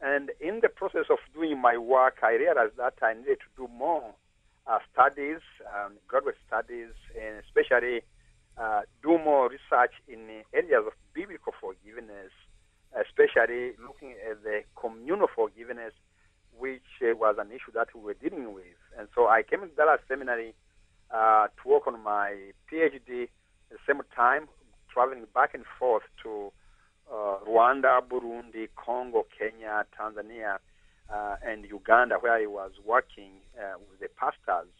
And 0.00 0.30
in 0.40 0.60
the 0.60 0.68
process 0.68 1.06
of 1.10 1.18
doing 1.34 1.60
my 1.60 1.76
work, 1.76 2.18
I 2.22 2.32
realized 2.32 2.76
that 2.76 2.94
I 3.02 3.14
needed 3.14 3.38
to 3.40 3.50
do 3.56 3.68
more 3.72 4.14
uh, 4.66 4.78
studies, 4.92 5.40
um, 5.74 5.92
graduate 6.08 6.36
studies, 6.46 6.92
and 7.18 7.42
especially 7.44 8.02
uh, 8.56 8.82
do 9.02 9.18
more 9.18 9.48
research 9.48 9.92
in 10.08 10.26
the 10.26 10.42
areas 10.52 10.84
of 10.86 10.92
biblical 11.14 11.52
forgiveness, 11.60 12.32
especially 12.94 13.72
looking 13.82 14.14
at 14.28 14.42
the 14.42 14.62
communal 14.76 15.28
forgiveness, 15.34 15.92
which 16.56 16.82
uh, 17.02 17.14
was 17.16 17.36
an 17.38 17.50
issue 17.50 17.72
that 17.74 17.88
we 17.94 18.00
were 18.00 18.14
dealing 18.14 18.52
with. 18.52 18.78
And 18.98 19.08
so 19.14 19.26
I 19.26 19.42
came 19.42 19.60
to 19.60 19.66
Dallas 19.68 20.00
Seminary 20.08 20.54
uh, 21.10 21.48
to 21.48 21.68
work 21.68 21.86
on 21.86 22.02
my 22.02 22.52
PhD 22.70 23.28
the 23.74 23.92
same 23.92 24.00
time 24.14 24.48
traveling 24.92 25.26
back 25.34 25.54
and 25.54 25.64
forth 25.78 26.04
to 26.22 26.52
uh, 27.12 27.38
Rwanda, 27.46 28.00
Burundi, 28.00 28.68
Congo, 28.76 29.26
Kenya, 29.36 29.84
Tanzania, 29.98 30.58
uh, 31.12 31.36
and 31.44 31.64
Uganda, 31.64 32.16
where 32.16 32.32
I 32.32 32.46
was 32.46 32.70
working 32.84 33.32
uh, 33.58 33.74
with 33.90 34.00
the 34.00 34.08
pastors 34.16 34.70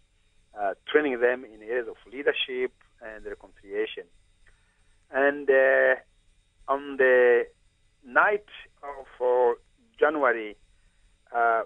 uh, 0.59 0.75
training 0.91 1.21
them 1.21 1.45
in 1.45 1.63
areas 1.63 1.89
of 1.89 1.97
leadership 2.11 2.73
and 3.03 3.25
reconciliation. 3.27 4.05
And 5.11 5.51
uh, 5.51 5.97
on 6.69 6.97
the 6.97 7.47
night 8.07 8.47
of 8.83 9.07
uh, 9.21 9.55
January 9.99 10.57
uh, 11.35 11.65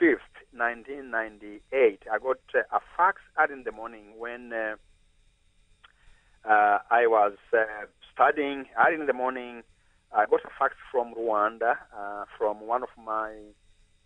5th, 0.00 0.34
1998, 0.52 2.02
I 2.10 2.18
got 2.18 2.38
a 2.54 2.80
fax 2.96 3.20
early 3.38 3.54
in 3.54 3.64
the 3.64 3.72
morning 3.72 4.14
when 4.16 4.52
uh, 6.48 6.78
I 6.90 7.06
was 7.06 7.34
uh, 7.52 7.86
studying 8.12 8.64
early 8.78 9.00
in 9.00 9.06
the 9.06 9.12
morning. 9.12 9.62
I 10.16 10.24
got 10.24 10.40
a 10.44 10.48
fax 10.58 10.74
from 10.90 11.14
Rwanda 11.14 11.76
uh, 11.94 12.24
from 12.38 12.66
one 12.66 12.82
of 12.82 12.88
my 12.96 13.34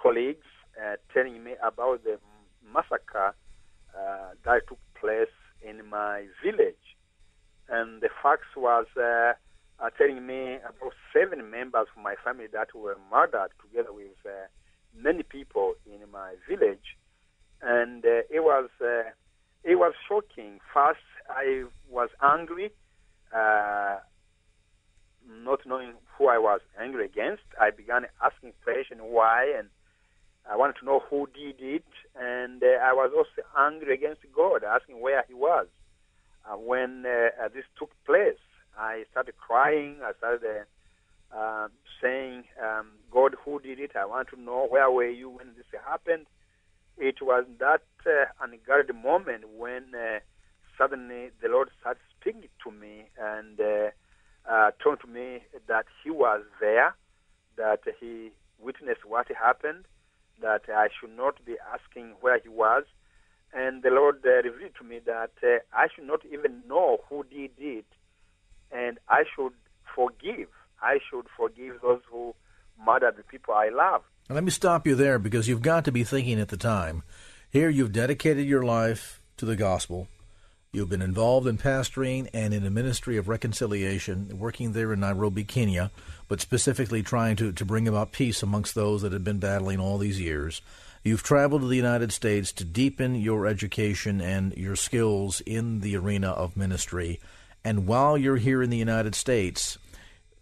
colleagues 0.01 0.47
uh, 0.77 0.97
telling 1.15 1.45
me 1.45 1.55
about 1.63 2.03
the 2.03 2.19
massacre 2.75 3.35
uh, 3.97 4.29
that 4.45 4.67
took 4.69 4.79
place 5.01 5.33
in 5.63 5.89
my 5.89 6.27
village. 6.43 6.75
And 7.69 8.03
the 8.03 8.09
fax 8.21 8.43
was 8.57 8.87
uh, 8.97 9.35
telling 9.97 10.27
me 10.27 10.57
about 10.57 10.95
seven 11.13 11.49
members 11.49 11.87
of 11.97 12.03
my 12.03 12.17
family 12.25 12.49
that 12.53 12.75
were 12.75 12.97
murdered 13.09 13.51
together 13.63 13.93
with 13.93 14.11
many 14.97 15.23
people 15.23 15.75
in 15.87 16.01
my 16.11 16.35
village. 16.49 16.97
And 17.63 18.05
it 18.05 18.43
was 18.43 18.69
it 19.65 19.77
was 19.77 19.95
shocking. 20.09 20.59
First, 20.75 21.07
I 21.35 21.65
was 21.91 22.11
angry, 22.23 22.71
uh, 23.35 23.97
not 25.29 25.61
knowing 25.67 25.95
who 26.17 26.29
I 26.29 26.39
was 26.39 26.61
angry 26.81 27.05
against. 27.05 27.43
I 27.61 27.71
began 27.71 28.07
asking 28.23 28.53
questions 28.63 29.01
why, 29.03 29.53
and 29.59 29.69
I 30.51 30.57
wanted 30.57 30.77
to 30.81 30.85
know 30.85 31.01
who 31.09 31.29
did 31.35 31.57
it. 31.61 31.85
And 32.21 32.63
uh, 32.63 32.79
I 32.83 32.93
was 32.93 33.13
also 33.17 33.47
angry 33.59 33.95
against 33.95 34.23
God, 34.35 34.65
asking 34.65 35.01
where 35.01 35.25
He 35.27 35.35
was 35.35 35.67
uh, 36.51 36.57
when 36.57 37.05
uh, 37.07 37.49
this 37.55 37.65
took 37.79 37.91
place. 38.05 38.41
I 38.79 39.05
started 39.11 39.37
crying. 39.37 39.97
I 40.03 40.13
started 40.19 40.67
uh, 41.35 41.69
saying, 42.01 42.45
um, 42.63 42.89
"God, 43.11 43.37
who 43.45 43.61
did 43.61 43.79
it? 43.81 43.93
I 43.97 44.07
want 44.07 44.29
to 44.29 44.41
know 44.41 44.67
where 44.69 44.91
were 44.91 45.09
you 45.09 45.31
when 45.31 45.49
this 45.57 45.67
happened." 45.87 46.27
It 46.99 47.23
was 47.23 47.45
that 47.59 47.83
uh, 48.07 48.25
unguarded 48.43 48.95
moment 48.95 49.45
when 49.57 49.95
uh, 49.95 50.21
suddenly 50.83 51.31
the 51.41 51.49
Lord 51.49 51.71
started 51.81 52.03
speaking 52.19 52.49
to 52.65 52.71
me 52.71 53.05
and 53.21 53.61
uh, 53.61 53.91
uh, 54.51 54.71
told 54.83 54.99
me 55.09 55.41
that 55.69 55.87
He 56.03 56.11
was 56.11 56.43
there, 56.61 56.95
that 57.57 57.81
He 58.01 58.31
witnessed 58.59 59.05
what 59.07 59.27
happened, 59.29 59.85
that 60.41 60.63
I 60.69 60.89
should 60.99 61.17
not 61.17 61.45
be 61.45 61.57
asking 61.73 62.15
where 62.21 62.39
He 62.41 62.49
was, 62.49 62.85
and 63.53 63.83
the 63.83 63.91
Lord 63.91 64.25
uh, 64.25 64.43
revealed 64.49 64.75
to 64.79 64.85
me 64.85 65.01
that 65.07 65.33
uh, 65.43 65.59
I 65.73 65.87
should 65.95 66.07
not 66.07 66.21
even 66.33 66.63
know 66.69 66.99
who 67.09 67.25
did 67.25 67.53
it, 67.59 67.87
and 68.73 68.99
I 69.09 69.25
should 69.37 69.53
forgive. 69.95 70.49
I 70.83 70.99
should 71.09 71.27
forgive 71.37 71.81
those 71.81 72.01
who 72.11 72.35
murdered 72.85 73.17
the 73.17 73.23
people 73.23 73.55
I 73.55 73.69
love. 73.69 74.03
Let 74.29 74.43
me 74.43 74.51
stop 74.51 74.87
you 74.87 74.95
there 74.95 75.19
because 75.19 75.47
you've 75.47 75.63
got 75.63 75.85
to 75.85 75.93
be 75.93 76.03
thinking 76.03 76.41
at 76.41 76.49
the 76.49 76.57
time. 76.57 77.03
Here 77.51 77.69
you've 77.69 77.93
dedicated 77.93 78.47
your 78.47 78.63
life 78.65 79.21
to 79.37 79.45
the 79.45 79.57
gospel. 79.57 80.09
You've 80.75 80.89
been 80.89 81.03
involved 81.03 81.47
in 81.47 81.59
pastoring 81.59 82.31
and 82.33 82.55
in 82.55 82.65
a 82.65 82.71
ministry 82.71 83.19
of 83.19 83.29
reconciliation, 83.29 84.39
working 84.39 84.73
there 84.73 84.95
in 84.95 85.01
Nairobi, 85.01 85.45
Kenya, 85.45 85.91
but 86.29 86.41
specifically 86.41 87.03
trying 87.03 87.37
to, 87.37 87.53
to 87.53 87.65
bring 87.67 87.87
about 87.87 88.13
peace 88.13 88.43
amongst 88.43 88.75
those 88.75 89.03
that 89.03 89.13
had 89.13 89.23
been 89.23 89.39
battling 89.39 89.79
all 89.79 89.99
these 89.99 90.19
years. 90.19 90.63
You've 91.05 91.23
traveled 91.23 91.61
to 91.61 91.69
the 91.69 91.77
United 91.77 92.11
States 92.11 92.53
to 92.53 92.65
deepen 92.65 93.17
your 93.17 93.47
education 93.47 94.23
and 94.23 94.57
your 94.57 94.75
skills 94.75 95.43
in 95.43 95.81
the 95.81 95.95
arena 95.95 96.31
of 96.31 96.57
ministry. 96.57 97.21
And 97.63 97.87
while 97.87 98.17
you're 98.17 98.39
here 98.39 98.63
in 98.63 98.71
the 98.71 98.79
United 98.79 99.15
States, 99.15 99.77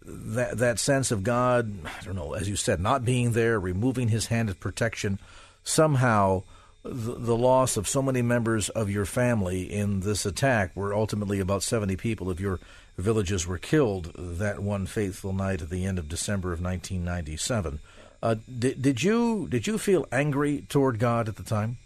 that 0.01 0.59
that 0.59 0.79
sense 0.79 1.11
of 1.11 1.23
God, 1.23 1.73
I 1.83 2.05
don't 2.05 2.15
know, 2.15 2.35
as 2.35 2.47
you 2.47 2.55
said, 2.55 2.79
not 2.79 3.03
being 3.03 3.33
there, 3.33 3.59
removing 3.59 4.07
His 4.07 4.27
hand 4.27 4.49
of 4.49 4.61
protection, 4.61 5.19
somehow 5.65 6.43
the, 6.83 7.37
loss 7.37 7.77
of 7.77 7.87
so 7.87 8.01
many 8.01 8.21
members 8.21 8.69
of 8.69 8.89
your 8.89 9.05
family 9.05 9.71
in 9.71 10.01
this 10.01 10.25
attack, 10.25 10.71
where 10.73 10.93
ultimately 10.93 11.39
about 11.39 11.63
seventy 11.63 11.95
people 11.95 12.29
of 12.29 12.39
your 12.39 12.59
villages 12.97 13.47
were 13.47 13.57
killed 13.57 14.11
that 14.15 14.59
one 14.59 14.85
faithful 14.85 15.33
night 15.33 15.61
at 15.61 15.69
the 15.69 15.85
end 15.85 15.97
of 15.97 16.09
December 16.09 16.53
of 16.53 16.61
1997. 16.61 17.79
Uh, 18.21 18.35
did, 18.59 18.81
did 18.81 19.03
you 19.03 19.47
did 19.47 19.67
you 19.67 19.77
feel 19.77 20.05
angry 20.11 20.65
toward 20.69 20.99
God 20.99 21.27
at 21.27 21.35
the 21.35 21.43
time? 21.43 21.77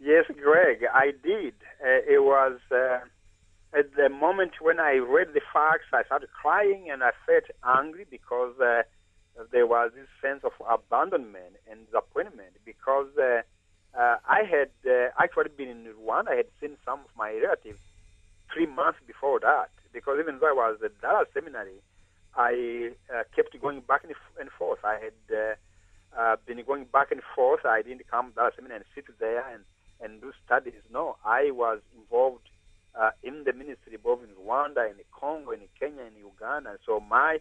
Yes, 0.00 0.26
Greg, 0.42 0.84
I 0.92 1.12
did. 1.22 1.54
Uh, 1.82 2.12
it 2.12 2.22
was. 2.22 2.58
Uh 2.70 3.00
at 3.76 3.94
the 3.96 4.08
moment 4.08 4.52
when 4.60 4.78
I 4.78 4.96
read 4.96 5.34
the 5.34 5.40
facts, 5.52 5.86
I 5.92 6.04
started 6.04 6.28
crying 6.30 6.88
and 6.90 7.02
I 7.02 7.10
felt 7.26 7.44
angry 7.64 8.06
because 8.08 8.54
uh, 8.60 8.82
there 9.50 9.66
was 9.66 9.92
this 9.94 10.08
sense 10.22 10.42
of 10.44 10.52
abandonment 10.68 11.56
and 11.70 11.86
disappointment 11.86 12.54
because 12.64 13.08
uh, 13.18 13.42
uh, 13.98 14.16
I 14.28 14.42
had 14.42 14.70
uh, 14.86 15.10
actually 15.18 15.50
been 15.56 15.68
in 15.68 15.86
Rwanda. 16.00 16.28
I 16.30 16.36
had 16.36 16.46
seen 16.60 16.76
some 16.84 17.00
of 17.00 17.10
my 17.16 17.32
relatives 17.32 17.78
three 18.52 18.66
months 18.66 18.98
before 19.06 19.40
that 19.40 19.70
because 19.92 20.18
even 20.20 20.38
though 20.38 20.48
I 20.48 20.52
was 20.52 20.78
at 20.84 21.00
Dallas 21.00 21.28
Seminary, 21.32 21.80
I 22.36 22.90
uh, 23.14 23.22
kept 23.34 23.58
going 23.60 23.80
back 23.80 24.02
and 24.04 24.50
forth. 24.58 24.80
I 24.84 24.98
had 24.98 25.36
uh, 25.36 26.20
uh, 26.20 26.36
been 26.46 26.62
going 26.64 26.84
back 26.92 27.10
and 27.10 27.20
forth. 27.34 27.64
I 27.64 27.82
didn't 27.82 28.08
come 28.10 28.30
to 28.30 28.34
Dallas 28.34 28.54
Seminary 28.56 28.78
and 28.78 28.84
sit 28.94 29.06
there 29.18 29.44
and, 29.52 29.62
and 30.00 30.20
do 30.20 30.32
studies. 30.44 30.82
No, 30.92 31.16
I 31.24 31.50
was 31.52 31.80
involved 31.96 32.48
uh, 32.98 33.10
in 33.22 33.44
the 33.44 33.52
ministry 33.52 33.96
both 34.02 34.20
in 34.22 34.30
Rwanda, 34.44 34.88
in 34.88 34.96
Congo, 35.12 35.52
in 35.52 35.60
Kenya, 35.78 36.02
in 36.02 36.16
Uganda. 36.18 36.78
So 36.86 37.00
my, 37.00 37.38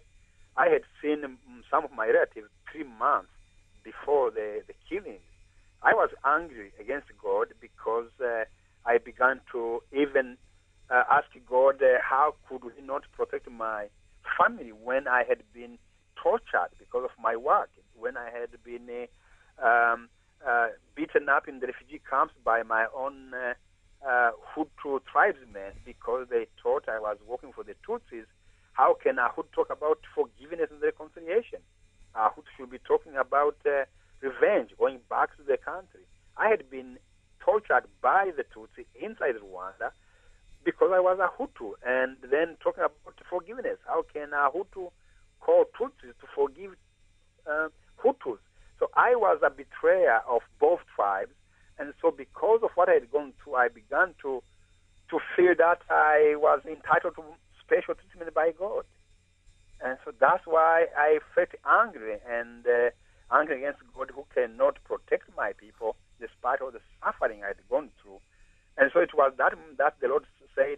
I 0.55 0.69
had 0.69 0.81
seen 1.01 1.23
some 1.69 1.83
of 1.85 1.91
my 1.91 2.07
relatives 2.07 2.49
three 2.71 2.83
months 2.83 3.31
before 3.83 4.31
the, 4.31 4.61
the 4.67 4.73
killings. 4.87 5.21
I 5.81 5.93
was 5.93 6.09
angry 6.25 6.71
against 6.79 7.07
God 7.21 7.47
because 7.59 8.09
uh, 8.23 8.45
I 8.85 8.97
began 8.99 9.41
to 9.51 9.81
even 9.91 10.37
uh, 10.89 11.03
ask 11.11 11.27
God, 11.49 11.81
uh, 11.81 11.99
how 12.01 12.35
could 12.47 12.61
He 12.75 12.85
not 12.85 13.03
protect 13.15 13.49
my 13.49 13.87
family 14.37 14.71
when 14.71 15.07
I 15.07 15.23
had 15.27 15.43
been 15.53 15.77
tortured 16.21 16.71
because 16.79 17.03
of 17.03 17.11
my 17.21 17.35
work, 17.35 17.69
when 17.97 18.15
I 18.15 18.29
had 18.31 18.49
been 18.63 18.87
uh, 19.61 19.65
um, 19.65 20.09
uh, 20.45 20.67
beaten 20.95 21.29
up 21.29 21.47
in 21.47 21.59
the 21.59 21.67
refugee 21.67 22.01
camps 22.09 22.33
by 22.43 22.63
my 22.63 22.85
own 22.95 23.33
uh, 23.33 24.31
Hutu 24.55 24.99
tribesmen 25.11 25.73
because 25.85 26.27
they 26.29 26.47
thought 26.61 26.87
I 26.87 26.99
was 26.99 27.17
working 27.27 27.51
for 27.53 27.63
the 27.63 27.75
Tutsis. 27.87 28.25
How 28.73 28.95
can 28.95 29.19
a 29.19 29.29
Hutu 29.29 29.51
talk 29.53 29.69
about 29.69 29.99
forgiveness 30.15 30.69
and 30.71 30.81
reconciliation? 30.81 31.59
A 32.15 32.29
Hutu 32.29 32.49
should 32.57 32.71
be 32.71 32.79
talking 32.79 33.15
about 33.15 33.57
uh, 33.65 33.85
revenge, 34.21 34.71
going 34.77 34.99
back 35.09 35.35
to 35.37 35.43
the 35.43 35.57
country. 35.57 36.01
I 36.37 36.49
had 36.49 36.69
been 36.69 36.97
tortured 37.39 37.85
by 38.01 38.31
the 38.35 38.43
Tutsi 38.43 38.85
inside 38.99 39.35
Rwanda 39.35 39.91
because 40.65 40.91
I 40.93 40.99
was 40.99 41.19
a 41.19 41.29
Hutu, 41.29 41.73
and 41.85 42.17
then 42.31 42.57
talking 42.63 42.83
about 42.83 43.15
forgiveness. 43.29 43.77
How 43.85 44.03
can 44.11 44.33
a 44.33 44.49
Hutu 44.49 44.91
call 45.39 45.65
Tutsis 45.79 46.17
to 46.21 46.27
forgive 46.33 46.71
uh, 47.45 47.67
Hutus? 48.03 48.39
So 48.79 48.89
I 48.95 49.15
was 49.15 49.39
a 49.45 49.49
betrayer 49.49 50.21
of 50.27 50.41
both 50.59 50.79
tribes, 50.95 51.33
and 51.77 51.93
so, 52.01 52.11
because 52.11 52.61
of 52.63 52.71
what 52.75 52.89
I 52.89 52.93
had 52.93 53.11
gone 53.11 53.33
through, 53.43 53.55
I 53.55 53.67
began 53.67 54.15
to 54.21 54.41
to 55.09 55.19
feel 55.35 55.53
that 55.57 55.81
I 55.89 56.35
was 56.37 56.61
entitled 56.65 57.15
to 57.15 57.23
special 57.73 57.95
treatment 57.95 58.33
by 58.33 58.51
God. 58.57 58.85
And 59.83 59.97
so 60.05 60.11
that's 60.19 60.45
why 60.45 60.85
I 60.97 61.19
felt 61.35 61.49
angry 61.65 62.17
and 62.29 62.65
uh, 62.65 62.89
angry 63.33 63.57
against 63.57 63.81
God 63.95 64.11
who 64.13 64.25
cannot 64.33 64.77
protect 64.85 65.29
my 65.35 65.53
people 65.53 65.95
despite 66.21 66.61
all 66.61 66.71
the 66.71 66.79
suffering 67.03 67.43
I 67.43 67.47
had 67.47 67.69
gone 67.69 67.89
through. 68.01 68.19
And 68.77 68.91
so 68.93 68.99
it 68.99 69.13
was 69.13 69.33
that 69.37 69.53
that 69.77 69.95
the 70.01 70.07
Lord 70.07 70.23
said, 70.55 70.77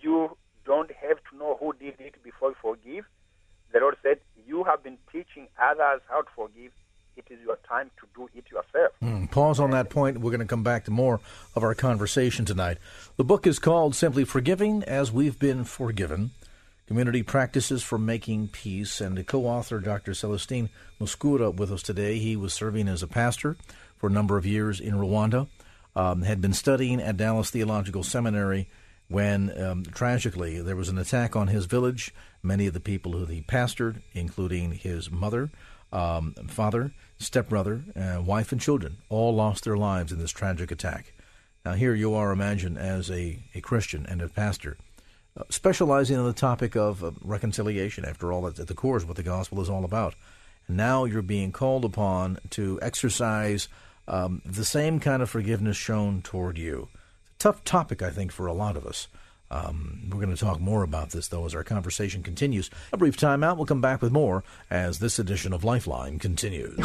You 0.00 0.36
don't 0.64 0.90
have 0.90 1.18
to 1.30 1.36
know 1.36 1.56
who 1.60 1.74
did 1.74 1.94
it 1.98 2.22
before 2.22 2.50
you 2.50 2.56
forgive. 2.62 3.04
The 3.72 3.80
Lord 3.80 3.96
said, 4.02 4.20
You 4.46 4.64
have 4.64 4.82
been 4.82 4.98
teaching 5.12 5.48
others 5.60 6.00
how 6.08 6.22
to 6.22 6.30
forgive 6.34 6.72
it 7.16 7.24
is 7.30 7.38
your 7.44 7.58
time 7.68 7.90
to 8.00 8.06
do 8.14 8.28
it 8.34 8.44
yourself. 8.50 8.92
Mm, 9.02 9.30
pause 9.30 9.60
on 9.60 9.70
that 9.70 9.90
point. 9.90 10.18
We're 10.18 10.30
going 10.30 10.40
to 10.40 10.46
come 10.46 10.62
back 10.62 10.84
to 10.84 10.90
more 10.90 11.20
of 11.54 11.62
our 11.62 11.74
conversation 11.74 12.44
tonight. 12.44 12.78
The 13.16 13.24
book 13.24 13.46
is 13.46 13.58
called 13.58 13.94
Simply 13.94 14.24
Forgiving 14.24 14.82
as 14.84 15.12
We've 15.12 15.38
Been 15.38 15.64
Forgiven 15.64 16.30
Community 16.86 17.22
Practices 17.22 17.82
for 17.82 17.98
Making 17.98 18.48
Peace. 18.48 19.00
And 19.00 19.16
the 19.16 19.24
co 19.24 19.46
author, 19.46 19.80
Dr. 19.80 20.12
Celestine 20.12 20.70
Musekura, 21.00 21.54
with 21.54 21.70
us 21.70 21.82
today. 21.82 22.18
He 22.18 22.36
was 22.36 22.52
serving 22.52 22.88
as 22.88 23.02
a 23.02 23.08
pastor 23.08 23.56
for 23.96 24.08
a 24.08 24.12
number 24.12 24.38
of 24.38 24.46
years 24.46 24.80
in 24.80 24.94
Rwanda, 24.94 25.46
um, 25.94 26.22
had 26.22 26.40
been 26.40 26.54
studying 26.54 27.00
at 27.00 27.16
Dallas 27.16 27.50
Theological 27.50 28.02
Seminary 28.02 28.68
when 29.08 29.56
um, 29.60 29.82
tragically 29.84 30.62
there 30.62 30.76
was 30.76 30.88
an 30.88 30.98
attack 30.98 31.36
on 31.36 31.48
his 31.48 31.66
village. 31.66 32.14
Many 32.42 32.66
of 32.66 32.74
the 32.74 32.80
people 32.80 33.12
who 33.12 33.26
he 33.26 33.42
pastored, 33.42 34.00
including 34.14 34.72
his 34.72 35.10
mother, 35.10 35.50
um, 35.92 36.34
father, 36.48 36.92
stepbrother, 37.18 37.82
uh, 37.96 38.20
wife, 38.22 38.52
and 38.52 38.60
children 38.60 38.98
all 39.08 39.34
lost 39.34 39.64
their 39.64 39.76
lives 39.76 40.12
in 40.12 40.18
this 40.18 40.30
tragic 40.30 40.70
attack. 40.70 41.12
Now, 41.64 41.74
here 41.74 41.94
you 41.94 42.14
are, 42.14 42.32
imagine, 42.32 42.78
as 42.78 43.10
a, 43.10 43.38
a 43.54 43.60
Christian 43.60 44.06
and 44.06 44.22
a 44.22 44.28
pastor, 44.28 44.76
uh, 45.36 45.44
specializing 45.50 46.18
in 46.18 46.24
the 46.24 46.32
topic 46.32 46.74
of 46.74 47.04
uh, 47.04 47.10
reconciliation. 47.22 48.04
After 48.04 48.32
all, 48.32 48.46
at 48.46 48.56
the 48.56 48.74
core 48.74 48.96
is 48.96 49.04
what 49.04 49.16
the 49.16 49.22
gospel 49.22 49.60
is 49.60 49.68
all 49.68 49.84
about. 49.84 50.14
And 50.68 50.76
now 50.76 51.04
you're 51.04 51.22
being 51.22 51.52
called 51.52 51.84
upon 51.84 52.38
to 52.50 52.78
exercise 52.80 53.68
um, 54.08 54.40
the 54.44 54.64
same 54.64 55.00
kind 55.00 55.22
of 55.22 55.30
forgiveness 55.30 55.76
shown 55.76 56.22
toward 56.22 56.56
you. 56.58 56.88
It's 57.34 57.44
a 57.44 57.48
tough 57.48 57.64
topic, 57.64 58.02
I 58.02 58.10
think, 58.10 58.32
for 58.32 58.46
a 58.46 58.52
lot 58.54 58.76
of 58.76 58.86
us. 58.86 59.08
Um, 59.50 60.02
we're 60.10 60.20
going 60.20 60.34
to 60.34 60.42
talk 60.42 60.60
more 60.60 60.82
about 60.82 61.10
this, 61.10 61.28
though, 61.28 61.44
as 61.46 61.54
our 61.54 61.64
conversation 61.64 62.22
continues. 62.22 62.70
A 62.92 62.96
brief 62.96 63.16
timeout. 63.16 63.56
We'll 63.56 63.66
come 63.66 63.80
back 63.80 64.00
with 64.02 64.12
more 64.12 64.44
as 64.70 64.98
this 64.98 65.18
edition 65.18 65.52
of 65.52 65.64
Lifeline 65.64 66.18
continues. 66.18 66.78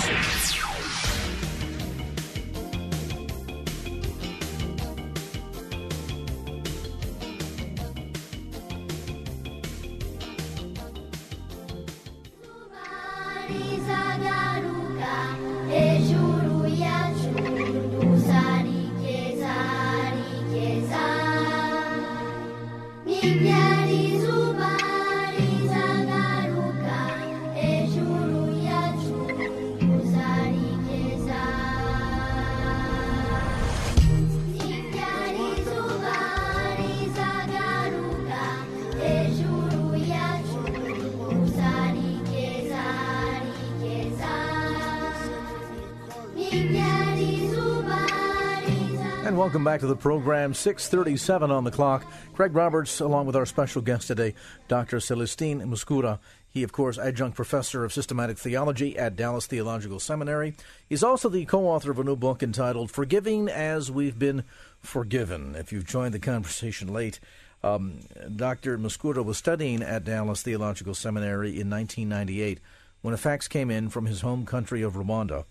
Back 49.75 49.81
to 49.81 49.87
the 49.87 49.95
program. 49.97 50.53
637 50.53 51.51
on 51.51 51.65
the 51.65 51.69
clock. 51.69 52.05
Craig 52.33 52.55
Roberts, 52.55 53.01
along 53.01 53.25
with 53.25 53.35
our 53.35 53.45
special 53.45 53.81
guest 53.81 54.07
today, 54.07 54.33
Dr. 54.69 55.01
Celestine 55.01 55.59
Musekura. 55.63 56.19
He, 56.47 56.63
of 56.63 56.71
course, 56.71 56.97
adjunct 56.97 57.35
professor 57.35 57.83
of 57.83 57.91
systematic 57.91 58.37
theology 58.37 58.97
at 58.97 59.17
Dallas 59.17 59.47
Theological 59.47 59.99
Seminary. 59.99 60.55
He's 60.87 61.03
also 61.03 61.27
the 61.27 61.43
co-author 61.43 61.91
of 61.91 61.99
a 61.99 62.05
new 62.05 62.15
book 62.15 62.41
entitled 62.41 62.89
Forgiving 62.89 63.49
as 63.49 63.91
We've 63.91 64.17
Been 64.17 64.45
Forgiven. 64.79 65.55
If 65.57 65.73
you've 65.73 65.85
joined 65.85 66.13
the 66.13 66.19
conversation 66.19 66.93
late, 66.93 67.19
um, 67.61 67.99
Dr. 68.33 68.77
Musekura 68.77 69.25
was 69.25 69.37
studying 69.37 69.83
at 69.83 70.05
Dallas 70.05 70.41
Theological 70.41 70.95
Seminary 70.95 71.49
in 71.49 71.69
1998 71.69 72.61
when 73.01 73.13
a 73.13 73.17
fax 73.17 73.49
came 73.49 73.69
in 73.69 73.89
from 73.89 74.05
his 74.05 74.21
home 74.21 74.45
country 74.45 74.81
of 74.81 74.93
Rwanda 74.93 75.43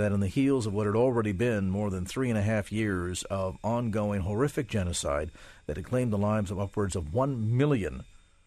that 0.00 0.12
in 0.12 0.20
the 0.20 0.26
heels 0.26 0.66
of 0.66 0.72
what 0.72 0.86
had 0.86 0.96
already 0.96 1.32
been 1.32 1.70
more 1.70 1.90
than 1.90 2.04
three 2.04 2.30
and 2.30 2.38
a 2.38 2.42
half 2.42 2.72
years 2.72 3.22
of 3.24 3.58
ongoing 3.62 4.22
horrific 4.22 4.66
genocide 4.66 5.30
that 5.66 5.76
had 5.76 5.84
claimed 5.84 6.12
the 6.12 6.18
lives 6.18 6.50
of 6.50 6.58
upwards 6.58 6.96
of 6.96 7.12
one 7.12 7.56
million 7.56 8.04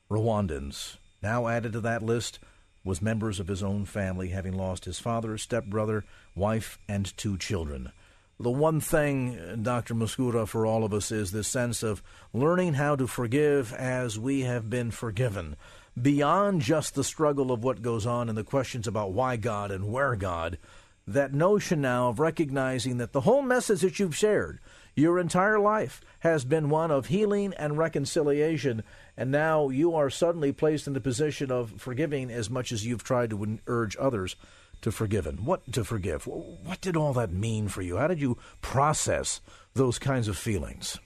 Rwandans, 0.10 0.98
now 1.22 1.48
added 1.48 1.74
to 1.74 1.82
that 1.82 2.04
list 2.04 2.39
was 2.84 3.02
members 3.02 3.39
of 3.39 3.48
his 3.48 3.63
own 3.63 3.86
family, 3.86 4.30
having 4.30 4.54
lost 4.54 4.86
his 4.86 5.00
father, 5.00 5.38
stepbrother, 5.38 6.04
wife, 6.36 6.78
and 6.89 7.16
two 7.18 7.38
children. 7.38 7.92
The 8.39 8.52
one 8.52 8.82
thing, 8.82 9.62
Dr. 9.62 9.94
Musekura, 9.94 10.48
for 10.48 10.66
all 10.66 10.84
of 10.84 10.94
us 10.94 11.12
is 11.12 11.32
this 11.32 11.48
sense 11.48 11.84
of 11.84 12.04
learning 12.34 12.74
how 12.74 12.96
to 12.96 13.08
forgive 13.08 13.74
as 13.74 14.20
we 14.20 14.42
have 14.42 14.70
been 14.70 14.92
forgiven. 14.92 15.56
Beyond 16.00 16.62
just 16.62 16.96
the 16.96 17.04
struggle 17.04 17.52
of 17.52 17.63
what 17.63 17.84
goes 17.84 18.06
on 18.06 18.28
and 18.28 18.38
the 18.38 18.44
questions 18.44 18.88
about 18.88 19.13
why 19.13 19.38
God 19.38 19.72
and 19.72 19.92
where 19.92 20.16
God, 20.16 20.58
that 21.06 21.34
notion 21.34 21.82
now 21.82 22.10
of 22.10 22.20
recognizing 22.20 22.98
that 22.98 23.12
the 23.12 23.22
whole 23.22 23.42
message 23.42 23.82
that 23.82 24.00
you've 24.00 24.16
shared 24.16 24.60
your 24.96 25.20
entire 25.20 25.60
life 25.60 26.02
has 26.20 26.46
been 26.46 26.70
one 26.70 26.92
of 26.92 27.08
healing 27.08 27.54
and 27.58 27.78
reconciliation, 27.78 28.84
and 29.18 29.32
now 29.32 29.70
you 29.70 29.96
are 29.96 30.10
suddenly 30.10 30.52
placed 30.52 30.88
in 30.88 30.94
the 30.94 31.02
position 31.02 31.52
of 31.52 31.82
forgiving 31.82 32.30
as 32.30 32.50
much 32.50 32.72
as 32.72 32.86
you've 32.86 33.04
tried 33.04 33.32
to 33.32 33.60
urge 33.68 33.98
others 34.00 34.36
to 34.82 34.92
forgive. 34.92 35.26
What 35.46 35.72
to 35.74 35.84
forgive? 35.84 36.28
What 36.28 36.80
did 36.82 36.96
all 36.96 37.13
that 37.13 37.32
mean 37.32 37.70
for 37.70 37.82
you? 37.82 37.98
How 37.98 38.08
did 38.08 38.22
you 38.22 38.38
process 38.62 39.42
those 39.74 39.98
kinds 39.98 40.28
of 40.28 40.38
feelings? 40.38 41.00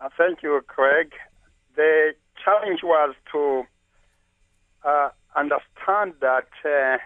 Uh, 0.00 0.08
thank 0.16 0.42
you, 0.42 0.60
Craig. 0.66 1.12
The 1.76 2.14
challenge 2.42 2.80
was 2.82 3.14
to 3.32 3.62
uh, 4.82 5.10
understand 5.36 6.14
that. 6.20 6.48
Uh, 6.64 6.98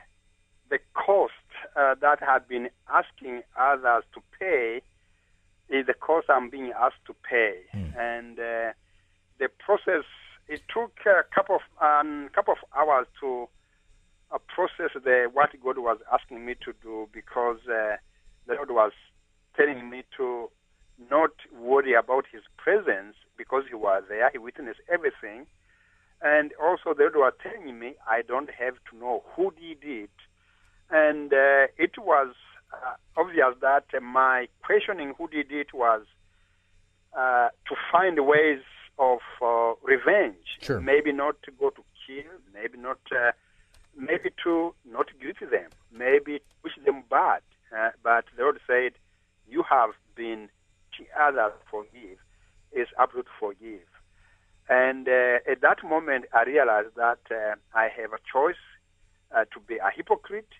the 0.74 0.80
cost 0.92 1.32
uh, 1.76 1.94
that 2.00 2.18
I've 2.20 2.48
been 2.48 2.68
asking 2.92 3.42
others 3.56 4.02
to 4.12 4.20
pay 4.40 4.82
is 5.68 5.87
the 5.87 5.94
cost 5.94 6.26
I'm 6.28 6.50
being 6.50 6.72
asked 6.76 7.04
to 7.06 7.14
pay. 7.30 7.60
Mm. 7.72 7.96
And 7.96 8.38
uh, 8.40 8.72
the 9.38 9.48
process, 9.64 10.04
it 10.48 10.62
took 10.74 10.90
a 11.06 11.22
couple 11.32 11.58
of, 11.60 11.62
um, 11.80 12.28
couple 12.34 12.54
of 12.54 12.58
hours 12.76 13.06
to 13.20 13.46
uh, 14.32 14.38
process 14.52 14.90
the 14.94 15.30
what 15.32 15.50
God 15.62 15.78
was 15.78 15.98
asking 16.12 16.44
me 16.44 16.56
to 16.64 16.72
do 16.82 17.08
because 17.12 17.58
uh, 17.68 17.94
the 18.48 18.54
Lord 18.54 18.72
was 18.72 18.92
telling 19.56 19.88
me 19.88 20.02
to 20.16 20.50
not 21.08 21.30
worry 21.56 21.94
about 21.94 22.24
His 22.32 22.42
presence 22.56 23.14
because 23.38 23.62
He 23.68 23.76
was 23.76 24.02
there. 24.08 24.28
He 24.32 24.38
witnessed 24.38 24.80
everything. 24.92 25.46
And 26.20 26.50
also, 26.60 26.94
the 26.98 27.04
Lord 27.14 27.14
was 27.14 27.32
telling 27.40 27.78
me 27.78 27.94
I 28.10 28.22
don't 28.22 28.50
have 28.50 28.74
to 28.90 28.98
know 28.98 29.22
who 29.37 29.52
did 29.52 29.78
it 29.82 30.10
and 30.90 31.33
uh, 31.33 31.66
it 31.79 31.99
was 31.99 32.35
uh, 32.73 32.94
obvious 33.16 33.55
that 33.61 33.85
uh, 33.97 34.01
my 34.01 34.49
questioning 34.62 35.14
who 35.16 35.29
did 35.29 35.51
it 35.51 35.73
was 35.73 36.03
uh, 37.16 37.49
to 37.68 37.75
find 37.92 38.27
ways 38.27 38.61
of 38.99 39.18
uh, 39.42 39.75
revenge. 39.83 40.59
Sure. 40.62 40.81
Maybe 40.81 41.12
not 41.12 41.42
to 41.44 41.51
go 41.53 41.70
to 41.70 41.83
kill, 42.07 42.31
maybe 42.53 42.79
not, 42.79 42.99
uh, 43.12 43.33
maybe 43.97 44.31
to 44.44 44.75
not 44.85 45.07
guilt 45.20 45.51
them, 45.51 45.70
maybe 45.92 46.40
wish 46.62 46.75
them 46.85 47.03
bad. 47.11 47.40
but 48.03 48.25
the 48.37 48.42
Lord 48.42 48.61
said, 48.66 48.92
"You 49.49 49.64
have 49.68 49.90
been 50.14 50.49
to 50.97 51.05
others 51.20 51.53
forgive 51.70 52.18
is 52.73 52.88
absolute 52.99 53.29
forgive." 53.38 53.88
And 54.68 55.09
at 55.09 55.61
that 55.61 55.85
moment, 55.85 56.25
I 56.33 56.44
realized 56.44 56.94
that 56.97 57.20
I 57.75 57.88
have 57.88 58.12
a 58.12 58.20
choice 58.33 58.64
to 59.33 59.61
be 59.66 59.77
a 59.77 59.90
hypocrite 59.90 60.53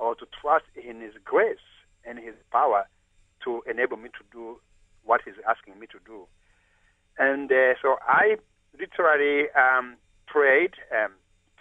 or 0.00 0.14
to 0.16 0.26
trust 0.40 0.64
in 0.76 1.00
His 1.00 1.14
grace 1.24 1.68
and 2.04 2.18
His 2.18 2.34
power 2.50 2.88
to 3.44 3.62
enable 3.70 3.96
me 3.96 4.08
to 4.08 4.24
do 4.32 4.58
what 5.04 5.20
He's 5.24 5.34
asking 5.48 5.78
me 5.78 5.86
to 5.88 5.98
do. 6.04 6.26
And 7.18 7.52
uh, 7.52 7.74
so 7.82 7.96
I 8.06 8.36
literally 8.78 9.48
um, 9.54 9.96
prayed 10.26 10.74
um, 10.90 11.12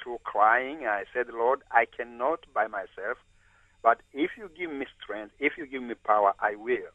through 0.02 0.20
crying. 0.24 0.86
I 0.88 1.04
said, 1.14 1.28
Lord, 1.34 1.62
I 1.72 1.86
cannot 1.86 2.46
by 2.54 2.68
myself, 2.68 3.18
but 3.84 4.02
if 4.14 4.32
you 4.38 4.50
give 4.58 4.72
me 4.72 4.86
strength, 5.02 5.34
if 5.40 5.54
you 5.58 5.68
give 5.68 5.84
me 5.84 5.96
power, 5.96 6.34
I 6.40 6.56
will. 6.56 6.92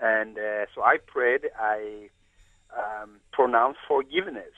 And 0.00 0.38
uh, 0.38 0.66
so 0.74 0.82
I 0.82 0.96
prayed, 1.06 1.42
I 1.58 2.08
um, 2.76 3.20
pronounced 3.32 3.80
forgiveness. 3.86 4.54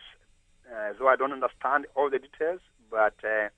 Uh, 0.67 0.93
though 0.99 1.09
I 1.09 1.15
don't 1.15 1.33
understand 1.33 1.87
all 1.95 2.11
the 2.11 2.19
details, 2.19 2.61
but 2.91 3.15
uh, 3.23 3.49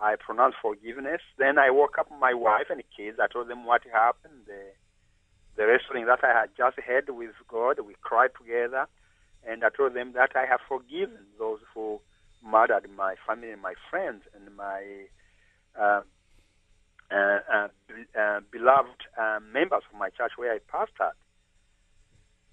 I 0.00 0.16
pronounced 0.16 0.58
forgiveness. 0.60 1.20
Then 1.38 1.58
I 1.58 1.70
woke 1.70 1.98
up 1.98 2.08
my 2.20 2.34
wife 2.34 2.66
and 2.70 2.82
kids. 2.96 3.18
I 3.20 3.26
told 3.32 3.48
them 3.48 3.64
what 3.64 3.82
happened, 3.92 4.46
the, 4.46 4.62
the 5.56 5.66
wrestling 5.66 6.06
that 6.06 6.24
I 6.24 6.40
had 6.40 6.50
just 6.56 6.76
had 6.80 7.08
with 7.08 7.34
God. 7.48 7.78
We 7.80 7.94
cried 8.02 8.30
together. 8.38 8.86
And 9.46 9.64
I 9.64 9.68
told 9.70 9.94
them 9.94 10.12
that 10.14 10.30
I 10.34 10.46
have 10.46 10.60
forgiven 10.68 11.26
those 11.38 11.60
who 11.74 12.00
murdered 12.44 12.88
my 12.96 13.14
family 13.26 13.50
and 13.50 13.62
my 13.62 13.74
friends 13.90 14.22
and 14.34 14.56
my 14.56 15.06
uh, 15.78 16.02
uh, 17.10 17.38
uh, 17.52 17.68
uh 18.18 18.40
beloved 18.50 19.02
uh, 19.18 19.38
members 19.52 19.82
of 19.92 19.98
my 19.98 20.10
church 20.10 20.32
where 20.36 20.52
I 20.52 20.58
pastored. 20.58 21.12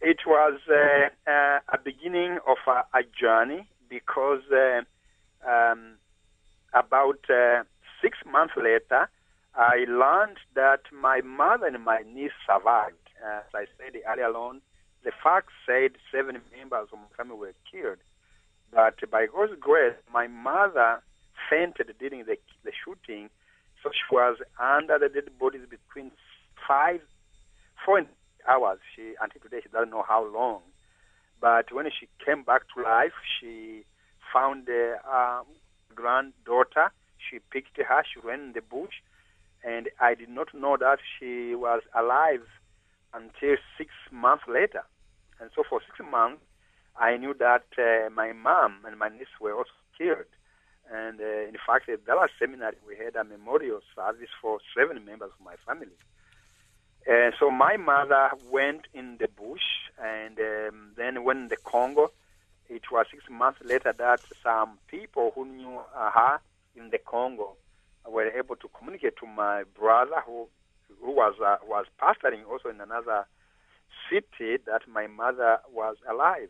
It 0.01 0.19
was 0.25 0.59
uh, 0.69 1.59
a 1.67 1.77
beginning 1.83 2.39
of 2.47 2.57
a, 2.67 2.97
a 2.97 3.03
journey 3.19 3.67
because 3.89 4.41
um, 5.45 5.98
about 6.73 7.19
uh, 7.29 7.63
six 8.01 8.17
months 8.29 8.53
later, 8.57 9.09
I 9.55 9.85
learned 9.87 10.37
that 10.55 10.81
my 10.93 11.21
mother 11.21 11.67
and 11.67 11.83
my 11.83 12.03
niece 12.13 12.31
survived. 12.45 12.95
As 13.23 13.43
I 13.53 13.65
said 13.77 13.99
earlier 14.07 14.33
on, 14.35 14.61
the 15.03 15.11
facts 15.23 15.53
said 15.65 15.91
seven 16.11 16.39
members 16.55 16.87
of 16.91 16.99
my 16.99 17.07
family 17.17 17.37
were 17.37 17.53
killed. 17.69 17.97
But 18.71 18.99
by 19.09 19.25
God's 19.25 19.53
grace, 19.59 19.95
my 20.13 20.27
mother 20.27 21.01
fainted 21.49 21.93
during 21.99 22.25
the, 22.25 22.37
the 22.63 22.71
shooting, 22.85 23.29
so 23.81 23.89
she 23.91 24.13
was 24.13 24.37
under 24.59 24.99
the 24.99 25.09
dead 25.09 25.37
bodies 25.39 25.61
between 25.69 26.11
five, 26.67 27.01
four 27.85 28.05
hours. 28.47 28.79
She 28.95 29.13
until 29.21 29.41
today 29.41 29.61
she 29.63 29.69
doesn't 29.69 29.89
know 29.89 30.03
how 30.07 30.25
long. 30.25 30.61
But 31.41 31.71
when 31.71 31.85
she 31.97 32.07
came 32.23 32.43
back 32.43 32.63
to 32.75 32.83
life, 32.83 33.13
she 33.39 33.85
found 34.33 34.67
uh, 34.69 35.43
granddaughter. 35.95 36.91
She 37.17 37.39
picked 37.51 37.77
her. 37.77 38.03
She 38.11 38.19
ran 38.19 38.39
in 38.41 38.53
the 38.53 38.61
bush, 38.61 38.95
and 39.63 39.89
I 39.99 40.15
did 40.15 40.29
not 40.29 40.53
know 40.53 40.77
that 40.77 40.99
she 41.17 41.55
was 41.55 41.81
alive 41.93 42.45
until 43.13 43.55
six 43.77 43.91
months 44.11 44.43
later. 44.47 44.83
And 45.39 45.49
so 45.55 45.63
for 45.67 45.81
six 45.85 45.99
months, 46.09 46.41
I 46.97 47.17
knew 47.17 47.33
that 47.39 47.65
uh, 47.77 48.09
my 48.09 48.33
mom 48.33 48.79
and 48.85 48.97
my 48.97 49.09
niece 49.09 49.27
were 49.39 49.53
also 49.53 49.71
killed. 49.97 50.25
And 50.91 51.21
uh, 51.21 51.47
in 51.47 51.55
fact, 51.65 51.87
at 51.89 52.05
Dallas 52.05 52.31
Seminary, 52.39 52.77
we 52.87 52.97
had 52.97 53.15
a 53.15 53.23
memorial 53.23 53.79
service 53.95 54.29
for 54.41 54.59
seven 54.75 55.05
members 55.05 55.31
of 55.37 55.45
my 55.45 55.55
family. 55.65 55.95
And 57.07 57.33
so 57.39 57.49
my 57.49 57.77
mother 57.77 58.31
went 58.51 58.87
in 58.93 59.17
the 59.17 59.27
bush, 59.27 59.63
and 60.01 60.37
um, 60.39 60.91
then 60.97 61.23
went 61.23 61.39
in 61.39 61.47
the 61.47 61.57
Congo. 61.57 62.11
It 62.69 62.83
was 62.91 63.07
six 63.11 63.23
months 63.29 63.59
later 63.65 63.93
that 63.97 64.21
some 64.43 64.77
people 64.87 65.31
who 65.33 65.45
knew 65.45 65.79
uh, 65.95 66.11
her 66.11 66.39
in 66.75 66.91
the 66.91 66.99
Congo 66.99 67.55
were 68.07 68.29
able 68.29 68.55
to 68.57 68.69
communicate 68.77 69.17
to 69.17 69.25
my 69.27 69.63
brother, 69.77 70.21
who 70.25 70.47
who 71.01 71.11
was 71.11 71.35
uh, 71.43 71.57
was 71.67 71.85
pastoring 72.01 72.45
also 72.49 72.69
in 72.69 72.79
another 72.79 73.25
city, 74.09 74.57
that 74.65 74.81
my 74.87 75.07
mother 75.07 75.59
was 75.71 75.97
alive. 76.09 76.49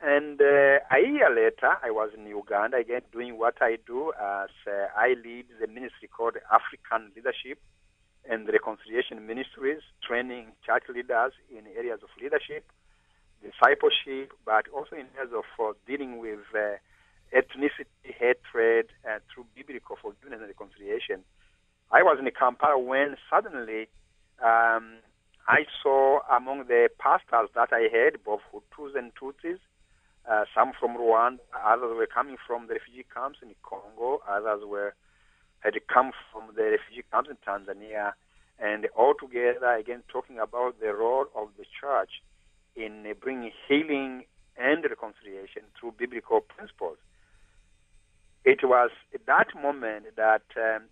And 0.00 0.40
uh, 0.40 0.80
a 0.90 1.00
year 1.00 1.30
later, 1.34 1.76
I 1.82 1.90
was 1.90 2.10
in 2.16 2.26
Uganda 2.26 2.76
again 2.78 3.02
doing 3.12 3.38
what 3.38 3.56
I 3.60 3.78
do 3.86 4.12
as 4.12 4.50
uh, 4.66 4.86
I 4.96 5.14
lead 5.24 5.46
the 5.60 5.66
ministry 5.66 6.08
called 6.08 6.36
African 6.52 7.10
Leadership 7.16 7.58
and 8.28 8.48
Reconciliation 8.48 9.26
Ministries, 9.26 9.80
training 10.06 10.52
church 10.64 10.84
leaders 10.88 11.32
in 11.50 11.66
areas 11.76 12.00
of 12.02 12.08
leadership, 12.20 12.64
discipleship, 13.44 14.32
but 14.44 14.64
also 14.74 14.96
in 14.96 15.06
terms 15.16 15.32
of 15.36 15.44
uh, 15.60 15.72
dealing 15.86 16.18
with 16.18 16.40
uh, 16.54 16.80
ethnicity, 17.36 17.86
hatred, 18.02 18.88
uh, 19.04 19.18
through 19.28 19.44
biblical 19.54 19.96
forgiveness 20.00 20.40
and 20.40 20.48
reconciliation. 20.48 21.20
I 21.92 22.02
was 22.02 22.18
in 22.18 22.28
Kampala 22.32 22.78
when 22.78 23.16
suddenly 23.28 23.88
um, 24.42 25.04
I 25.46 25.66
saw 25.82 26.20
among 26.30 26.64
the 26.68 26.88
pastors 26.98 27.50
that 27.54 27.68
I 27.72 27.88
had, 27.92 28.24
both 28.24 28.40
Hutus 28.52 28.96
and 28.96 29.12
Tutsis, 29.14 29.60
uh, 30.30 30.44
some 30.54 30.72
from 30.78 30.96
Rwanda, 30.96 31.40
others 31.52 31.92
were 31.96 32.06
coming 32.06 32.36
from 32.46 32.66
the 32.66 32.74
refugee 32.74 33.04
camps 33.12 33.40
in 33.42 33.54
Congo, 33.62 34.22
others 34.26 34.62
were 34.64 34.94
had 35.60 35.74
come 35.86 36.12
from 36.32 36.54
the 36.56 36.62
refugee 36.62 37.04
camps 37.12 37.30
in 37.30 37.36
Tanzania, 37.46 38.12
and 38.58 38.86
all 38.96 39.14
together 39.14 39.74
again 39.74 40.02
talking 40.08 40.38
about 40.38 40.80
the 40.80 40.94
role 40.94 41.26
of 41.34 41.48
the 41.58 41.64
church 41.80 42.22
in 42.76 43.06
uh, 43.08 43.14
bringing 43.20 43.52
healing 43.68 44.24
and 44.56 44.84
reconciliation 44.84 45.62
through 45.78 45.94
biblical 45.98 46.40
principles. 46.40 46.98
It 48.44 48.60
was 48.62 48.90
at 49.14 49.26
that 49.26 49.48
moment 49.60 50.16
that 50.16 50.42
um, 50.56 50.82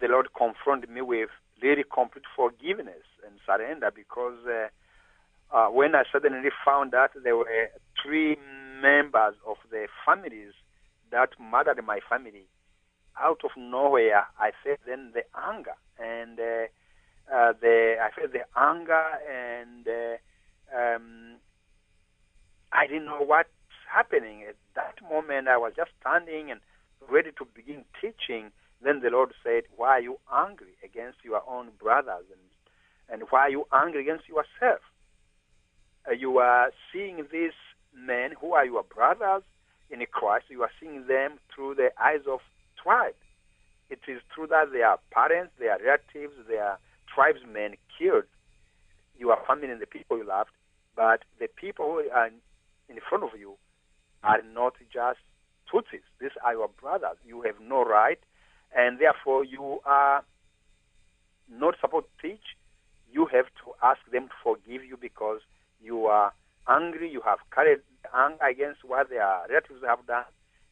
the 0.00 0.08
Lord 0.08 0.28
confronted 0.36 0.90
me 0.90 1.02
with 1.02 1.30
really 1.62 1.84
complete 1.84 2.24
forgiveness 2.34 3.04
and 3.24 3.38
surrender 3.44 3.90
because 3.94 4.38
uh, 4.46 4.68
uh, 5.56 5.68
when 5.68 5.94
I 5.94 6.02
suddenly 6.10 6.50
found 6.64 6.92
that 6.92 7.10
there 7.22 7.36
were 7.36 7.70
three 8.02 8.36
members 8.80 9.34
of 9.46 9.56
the 9.70 9.86
families 10.04 10.52
that 11.10 11.30
murdered 11.40 11.84
my 11.84 12.00
family, 12.08 12.46
out 13.18 13.40
of 13.44 13.50
nowhere, 13.56 14.26
I 14.38 14.50
felt 14.62 14.80
then 14.86 15.12
the 15.14 15.24
anger 15.48 15.76
and 15.98 16.38
uh, 16.38 16.66
uh, 17.32 17.52
the 17.60 17.96
I 18.00 18.10
felt 18.18 18.32
the 18.32 18.44
anger 18.56 19.04
and 19.30 19.86
uh, 19.86 20.16
um, 20.74 21.36
I 22.72 22.86
didn't 22.86 23.06
know 23.06 23.22
what's 23.22 23.48
happening 23.92 24.44
at 24.48 24.56
that 24.74 24.96
moment. 25.08 25.48
I 25.48 25.56
was 25.56 25.72
just 25.76 25.90
standing 26.00 26.50
and 26.50 26.60
ready 27.10 27.30
to 27.38 27.46
begin 27.54 27.84
teaching. 28.00 28.50
Then 28.82 29.00
the 29.00 29.10
Lord 29.10 29.32
said, 29.42 29.64
"Why 29.74 29.90
are 29.90 30.00
you 30.00 30.18
angry 30.32 30.76
against 30.84 31.18
your 31.24 31.42
own 31.48 31.70
brothers 31.78 32.26
and 32.30 32.40
and 33.08 33.22
why 33.30 33.40
are 33.42 33.50
you 33.50 33.66
angry 33.72 34.02
against 34.02 34.28
yourself? 34.28 34.80
Uh, 36.08 36.12
you 36.12 36.38
are 36.38 36.70
seeing 36.92 37.24
these 37.30 37.56
men 37.94 38.32
who 38.40 38.52
are 38.52 38.64
your 38.64 38.82
brothers 38.82 39.42
in 39.90 40.04
Christ. 40.10 40.46
You 40.48 40.62
are 40.62 40.70
seeing 40.80 41.06
them 41.06 41.38
through 41.54 41.76
the 41.76 41.90
eyes 42.00 42.26
of 42.28 42.40
tribe. 42.82 43.14
It 43.88 44.00
is 44.08 44.20
true 44.34 44.46
that 44.48 44.72
their 44.72 44.96
parents, 45.12 45.52
their 45.58 45.78
relatives, 45.78 46.34
their 46.48 46.78
tribesmen 47.12 47.76
killed 47.98 48.24
your 49.18 49.38
family 49.46 49.70
and 49.70 49.80
the 49.80 49.86
people 49.86 50.18
you 50.18 50.26
loved, 50.26 50.50
but 50.96 51.22
the 51.38 51.48
people 51.48 51.86
who 51.86 52.10
are 52.10 52.30
in 52.88 52.98
front 53.08 53.22
of 53.22 53.38
you 53.38 53.56
are 54.24 54.40
not 54.42 54.74
just 54.92 55.18
Tutsis. 55.70 56.02
These 56.20 56.30
are 56.44 56.54
your 56.54 56.68
brothers. 56.68 57.18
You 57.24 57.42
have 57.42 57.56
no 57.60 57.84
right, 57.84 58.18
and 58.74 58.98
therefore 58.98 59.44
you 59.44 59.80
are 59.84 60.24
not 61.50 61.74
supposed 61.80 62.06
to 62.06 62.28
teach. 62.28 62.56
You 63.12 63.26
have 63.26 63.46
to 63.64 63.72
ask 63.82 64.00
them 64.10 64.28
to 64.28 64.34
forgive 64.42 64.84
you 64.84 64.96
because 64.96 65.40
you 65.82 66.06
are 66.06 66.32
angry. 66.68 67.10
You 67.10 67.20
have 67.24 67.38
carried 67.54 67.80
anger 68.14 68.44
against 68.44 68.84
what 68.84 69.10
their 69.10 69.42
relatives 69.48 69.82
have 69.86 70.06
done, 70.06 70.24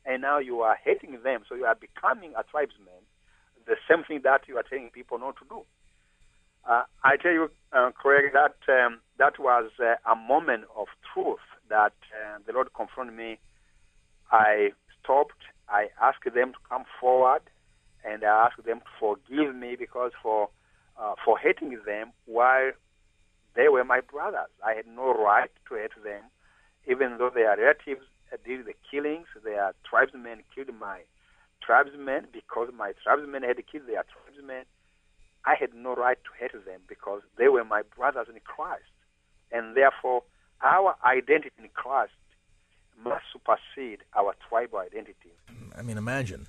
and 0.05 0.23
now 0.23 0.39
you 0.39 0.61
are 0.61 0.77
hating 0.83 1.19
them. 1.23 1.43
So 1.49 1.55
you 1.55 1.65
are 1.65 1.77
becoming 1.77 2.33
a 2.39 2.43
tribesman. 2.43 3.03
The 3.67 3.77
same 3.89 4.05
thing 4.05 4.21
that 4.25 4.43
you 4.47 4.57
are 4.57 4.63
telling 4.63 4.91
people 4.91 5.19
not 5.19 5.37
to 5.37 5.45
do. 5.49 5.63
Uh, 6.68 6.85
I 7.03 7.16
tell 7.16 7.33
you, 7.33 7.50
uh, 7.72 7.90
Craig, 7.90 8.33
that 8.33 8.57
um, 8.72 9.00
that 9.18 9.38
was 9.38 9.70
uh, 9.81 9.96
a 10.11 10.16
moment 10.16 10.64
of 10.77 10.87
truth 11.12 11.44
that 11.68 11.92
uh, 12.12 12.38
the 12.46 12.53
Lord 12.53 12.72
confronted 12.74 13.16
me. 13.16 13.38
I 14.33 14.70
stopped. 15.03 15.42
I 15.68 15.88
asked 16.00 16.24
them 16.24 16.53
to 16.53 16.59
come 16.68 16.85
forward, 17.00 17.42
and 18.05 18.24
I 18.24 18.46
asked 18.46 18.64
them 18.64 18.81
to 18.81 18.87
forgive 18.98 19.55
me 19.55 19.77
because 19.79 20.12
for 20.22 20.48
uh, 20.98 21.14
for 21.24 21.38
hating 21.38 21.79
them 21.85 22.12
while 22.27 22.72
they 23.55 23.68
were 23.68 23.85
my 23.85 24.00
brothers. 24.00 24.50
I 24.64 24.72
had 24.74 24.87
no 24.87 25.12
right 25.14 25.50
to 25.68 25.74
hate 25.74 25.94
them, 26.03 26.22
even 26.87 27.18
though 27.18 27.31
their 27.31 27.57
relatives 27.57 28.07
did 28.44 28.66
the 28.66 28.74
killings. 28.90 29.27
Their 29.44 29.72
tribesmen 29.88 30.42
killed 30.55 30.74
my 30.79 31.00
tribesmen 31.62 32.27
because 32.33 32.68
my 32.77 32.92
tribesmen 33.03 33.42
had 33.42 33.57
killed 33.70 33.87
their 33.87 34.05
tribesmen. 34.05 34.64
I 35.46 35.54
had 35.59 35.74
no 35.74 35.94
right 35.94 36.18
to 36.24 36.30
hate 36.38 36.52
them 36.64 36.80
because 36.88 37.22
they 37.37 37.48
were 37.48 37.64
my 37.64 37.83
brothers 37.96 38.28
in 38.28 38.40
Christ. 38.44 38.85
And 39.52 39.76
therefore, 39.76 40.22
our 40.62 40.96
identity 41.04 41.50
in 41.59 41.68
Christ 41.74 42.12
must 43.02 43.24
supersede 43.33 44.00
our 44.16 44.35
tribal 44.48 44.78
identity. 44.78 45.33
I 45.76 45.83
mean, 45.83 45.98
imagine 45.98 46.46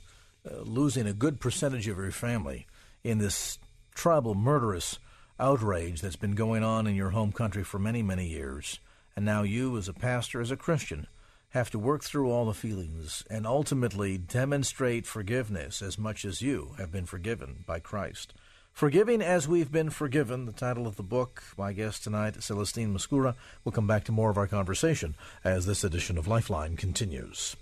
uh, 0.49 0.61
losing 0.61 1.07
a 1.07 1.13
good 1.13 1.39
percentage 1.39 1.87
of 1.87 1.97
your 1.97 2.11
family 2.11 2.67
in 3.03 3.17
this 3.17 3.59
tribal 3.93 4.35
murderous 4.35 4.99
outrage 5.39 6.01
that's 6.01 6.15
been 6.15 6.35
going 6.35 6.63
on 6.63 6.87
in 6.87 6.95
your 6.95 7.09
home 7.09 7.31
country 7.31 7.63
for 7.63 7.79
many, 7.79 8.01
many 8.01 8.27
years. 8.27 8.79
And 9.15 9.25
now 9.25 9.43
you, 9.43 9.77
as 9.77 9.87
a 9.87 9.93
pastor, 9.93 10.41
as 10.41 10.51
a 10.51 10.57
Christian, 10.57 11.07
have 11.49 11.69
to 11.71 11.79
work 11.79 12.03
through 12.03 12.29
all 12.29 12.45
the 12.45 12.53
feelings 12.53 13.23
and 13.29 13.47
ultimately 13.47 14.17
demonstrate 14.17 15.05
forgiveness 15.05 15.81
as 15.81 15.97
much 15.97 16.25
as 16.25 16.41
you 16.41 16.75
have 16.77 16.91
been 16.91 17.05
forgiven 17.05 17.63
by 17.65 17.79
Christ. 17.79 18.33
Forgiving 18.75 19.21
as 19.21 19.47
We've 19.47 19.71
Been 19.71 19.89
Forgiven, 19.89 20.47
the 20.47 20.51
title 20.51 20.85
of 20.85 20.97
the 20.97 21.01
book. 21.01 21.41
My 21.57 21.71
guest 21.71 22.03
tonight, 22.03 22.43
Celestine 22.43 22.93
Musekura. 22.93 23.35
We'll 23.63 23.71
come 23.71 23.87
back 23.87 24.03
to 24.03 24.11
more 24.11 24.29
of 24.29 24.37
our 24.37 24.47
conversation 24.47 25.15
as 25.45 25.65
this 25.65 25.85
edition 25.85 26.17
of 26.17 26.27
Lifeline 26.27 26.75
continues. 26.75 27.55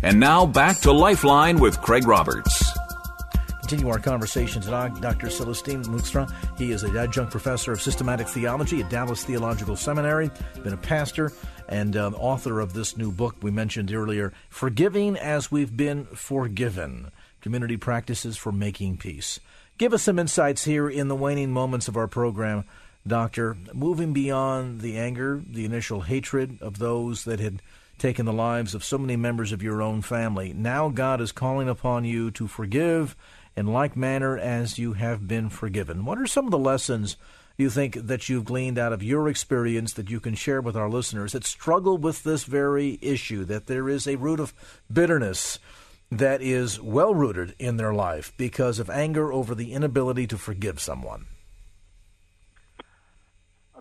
And 0.00 0.20
now 0.20 0.46
back 0.46 0.78
to 0.82 0.92
Lifeline 0.92 1.58
with 1.58 1.80
Craig 1.82 2.06
Roberts. 2.06 2.65
Continue 3.66 3.88
our 3.88 3.98
conversation 3.98 4.62
tonight. 4.62 5.00
Dr. 5.00 5.26
Celestine 5.26 5.82
Musekura. 5.86 6.32
He 6.56 6.70
is 6.70 6.84
a 6.84 7.00
adjunct 7.00 7.32
professor 7.32 7.72
of 7.72 7.82
systematic 7.82 8.28
theology 8.28 8.80
at 8.80 8.90
Dallas 8.90 9.24
Theological 9.24 9.74
Seminary, 9.74 10.30
been 10.62 10.72
a 10.72 10.76
pastor, 10.76 11.32
and 11.68 11.96
um, 11.96 12.14
author 12.14 12.60
of 12.60 12.74
this 12.74 12.96
new 12.96 13.10
book 13.10 13.34
we 13.42 13.50
mentioned 13.50 13.92
earlier, 13.92 14.32
Forgiving 14.50 15.16
as 15.16 15.50
We've 15.50 15.76
Been 15.76 16.04
Forgiven 16.04 17.10
Community 17.40 17.76
Practices 17.76 18.36
for 18.36 18.52
Making 18.52 18.98
Peace. 18.98 19.40
Give 19.78 19.92
us 19.92 20.04
some 20.04 20.20
insights 20.20 20.62
here 20.62 20.88
in 20.88 21.08
the 21.08 21.16
waning 21.16 21.50
moments 21.50 21.88
of 21.88 21.96
our 21.96 22.06
program, 22.06 22.66
Doctor. 23.04 23.56
Moving 23.74 24.12
beyond 24.12 24.80
the 24.80 24.96
anger, 24.96 25.42
the 25.44 25.64
initial 25.64 26.02
hatred 26.02 26.58
of 26.60 26.78
those 26.78 27.24
that 27.24 27.40
had 27.40 27.60
taken 27.98 28.26
the 28.26 28.32
lives 28.32 28.76
of 28.76 28.84
so 28.84 28.96
many 28.96 29.16
members 29.16 29.50
of 29.50 29.62
your 29.62 29.82
own 29.82 30.02
family. 30.02 30.52
Now 30.52 30.88
God 30.88 31.20
is 31.20 31.32
calling 31.32 31.68
upon 31.68 32.04
you 32.04 32.30
to 32.32 32.46
forgive 32.46 33.16
in 33.56 33.66
like 33.66 33.96
manner 33.96 34.36
as 34.38 34.78
you 34.78 34.92
have 34.94 35.26
been 35.26 35.48
forgiven. 35.48 36.04
What 36.04 36.18
are 36.18 36.26
some 36.26 36.44
of 36.44 36.50
the 36.50 36.58
lessons 36.58 37.16
you 37.56 37.70
think 37.70 37.94
that 37.94 38.28
you've 38.28 38.44
gleaned 38.44 38.78
out 38.78 38.92
of 38.92 39.02
your 39.02 39.28
experience 39.28 39.94
that 39.94 40.10
you 40.10 40.20
can 40.20 40.34
share 40.34 40.60
with 40.60 40.76
our 40.76 40.90
listeners 40.90 41.32
that 41.32 41.44
struggle 41.44 41.96
with 41.96 42.22
this 42.22 42.44
very 42.44 42.98
issue, 43.00 43.44
that 43.44 43.66
there 43.66 43.88
is 43.88 44.06
a 44.06 44.16
root 44.16 44.40
of 44.40 44.52
bitterness 44.92 45.58
that 46.10 46.42
is 46.42 46.80
well 46.80 47.14
rooted 47.14 47.54
in 47.58 47.78
their 47.78 47.94
life 47.94 48.32
because 48.36 48.78
of 48.78 48.90
anger 48.90 49.32
over 49.32 49.54
the 49.54 49.72
inability 49.72 50.26
to 50.26 50.36
forgive 50.36 50.78
someone? 50.80 51.26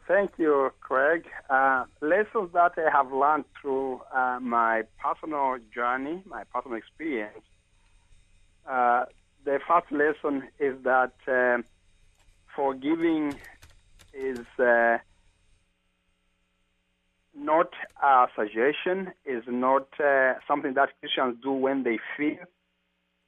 Thank 0.08 0.32
you, 0.38 0.72
Craig. 0.82 1.26
Uh, 1.50 1.86
lessons 2.00 2.52
that 2.54 2.74
I 2.78 2.92
have 2.92 3.12
learned 3.12 3.46
through 3.60 4.02
uh, 4.14 4.40
my 4.40 4.84
personal 5.04 5.58
journey, 5.74 6.22
my 6.28 6.44
personal 6.54 6.78
experience. 6.78 7.42
Uh, 8.70 9.06
the 9.46 9.60
first 9.68 9.92
lesson 9.92 10.48
is 10.60 10.76
that 10.84 11.14
uh, 11.28 11.62
forgiving 12.56 13.38
is 14.12 14.46
uh, 14.60 14.98
not 17.38 17.70
a 18.02 18.26
suggestion, 18.36 19.12
is 19.24 19.44
not 19.48 19.88
uh, 20.00 20.34
something 20.48 20.74
that 20.74 20.90
Christians 21.00 21.38
do 21.44 21.52
when 21.52 21.84
they 21.84 22.00
feel 22.18 22.38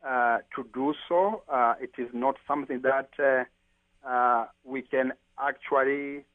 uh, 0.07 0.39
to 0.55 0.65
do 0.73 0.93
so. 1.07 1.43
Uh, 1.47 1.75
it 1.79 1.91
is 1.97 2.09
not 2.13 2.35
something 2.47 2.81
that 2.81 3.09
uh, 4.03 4.45
we 4.63 4.81
can 4.81 5.13
actually 5.39 6.25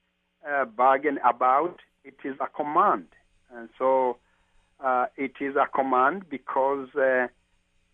bargain 0.77 1.19
about. 1.25 1.81
It 2.05 2.17
is 2.25 2.35
a 2.41 2.47
command. 2.47 3.07
And 3.53 3.69
so 3.79 4.19
it 5.17 5.33
is 5.41 5.57
a 5.57 5.67
command 5.75 6.29
because 6.29 6.89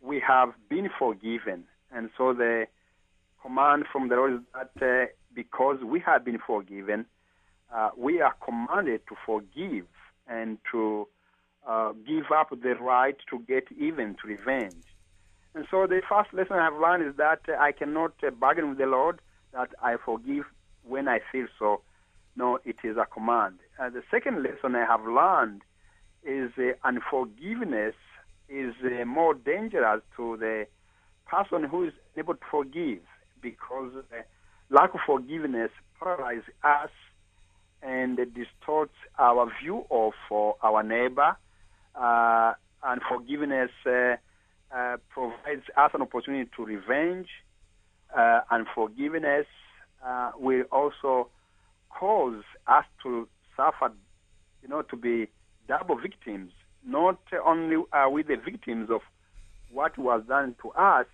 we 0.03 0.23
have 0.27 0.53
been 0.69 0.91
forgiven. 0.99 1.65
And 1.93 2.11
so 2.17 2.33
the 2.33 2.67
command 3.43 3.85
from 3.91 4.09
the 4.09 4.17
Lord 4.17 4.35
is 4.35 4.41
that 4.55 5.13
because 5.35 5.79
we 5.85 6.01
have 6.01 6.25
been 6.25 6.39
forgiven, 6.39 7.07
uh, 7.75 7.91
we 7.97 8.21
are 8.21 8.35
commanded 8.45 9.03
to 9.09 9.15
forgive 9.27 9.87
and 10.27 10.59
to 10.73 11.07
uh, 11.67 11.93
give 12.07 12.31
up 12.35 12.51
the 12.51 12.75
right 12.77 13.17
to 13.31 13.39
get 13.41 13.65
even, 13.79 14.17
to 14.23 14.29
revenge. 14.29 14.85
And 15.55 15.67
so 15.71 15.87
the 15.87 16.03
first 16.09 16.33
lesson 16.33 16.57
I've 16.57 16.79
learned 16.79 17.07
is 17.07 17.17
that 17.17 17.41
uh, 17.49 17.53
I 17.59 17.73
cannot 17.73 18.13
uh, 18.27 18.31
bargain 18.31 18.71
with 18.71 18.79
the 18.79 18.87
Lord 18.87 19.21
that 19.53 19.71
I 19.83 19.97
forgive 20.03 20.45
when 20.85 21.09
I 21.09 21.21
feel 21.33 21.47
so. 21.59 21.83
No, 22.37 22.59
it 22.65 22.77
is 22.85 22.97
a 22.97 23.07
command. 23.07 23.59
Uh, 23.79 23.91
the 23.91 24.03
second 24.11 24.43
lesson 24.43 24.77
I 24.77 24.85
have 24.85 25.05
learned 25.05 25.63
is 26.23 26.53
uh, 26.59 26.73
unforgiveness 26.87 27.95
is 28.49 28.75
more 29.07 29.35
dangerous 29.35 30.01
to 30.17 30.37
the 30.39 30.67
person 31.29 31.69
who 31.69 31.85
is 31.85 31.93
able 32.17 32.35
to 32.35 32.41
forgive 32.51 33.01
because 33.41 33.93
lack 34.71 34.95
of 34.95 35.01
forgiveness 35.07 35.71
paralyzes 36.01 36.45
us 36.65 36.91
and 37.83 38.17
distorts 38.35 38.95
our 39.19 39.51
view 39.63 39.85
of 39.91 40.13
uh, 40.31 40.51
our 40.67 40.83
neighbor. 40.83 41.37
Uh, 41.95 42.55
and 42.85 43.01
forgiveness 43.09 43.71
uh, 43.87 44.17
uh, 44.75 44.97
provides 45.11 45.63
us 45.77 45.91
an 45.95 46.03
opportunity 46.03 46.49
to 46.57 46.65
revenge. 46.65 47.29
Uh, 48.17 48.41
and 48.51 48.67
forgiveness 48.75 49.47
uh, 50.05 50.31
will 50.39 50.63
also 50.73 51.29
cause 51.91 52.43
us 52.67 52.85
to 53.03 53.29
suffer, 53.57 53.93
you 54.63 54.69
know, 54.69 54.83
to 54.83 54.97
be 54.97 55.29
double 55.67 55.97
victims. 55.97 56.53
Not 56.87 57.19
only 57.45 57.77
are 57.93 58.11
we 58.11 58.23
the 58.23 58.37
victims 58.37 58.89
of 58.91 59.01
what 59.71 59.99
was 59.99 60.23
done 60.27 60.55
to 60.63 60.71
us, 60.71 61.07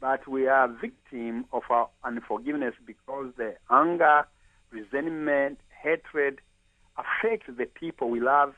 but 0.00 0.26
we 0.28 0.46
are 0.46 0.68
victim 0.68 1.44
of 1.52 1.62
our 1.70 1.88
unforgiveness 2.04 2.74
because 2.86 3.32
the 3.36 3.54
anger, 3.70 4.26
resentment, 4.70 5.58
hatred 5.82 6.40
affects 6.96 7.46
the 7.48 7.66
people 7.66 8.10
we 8.10 8.20
love, 8.20 8.54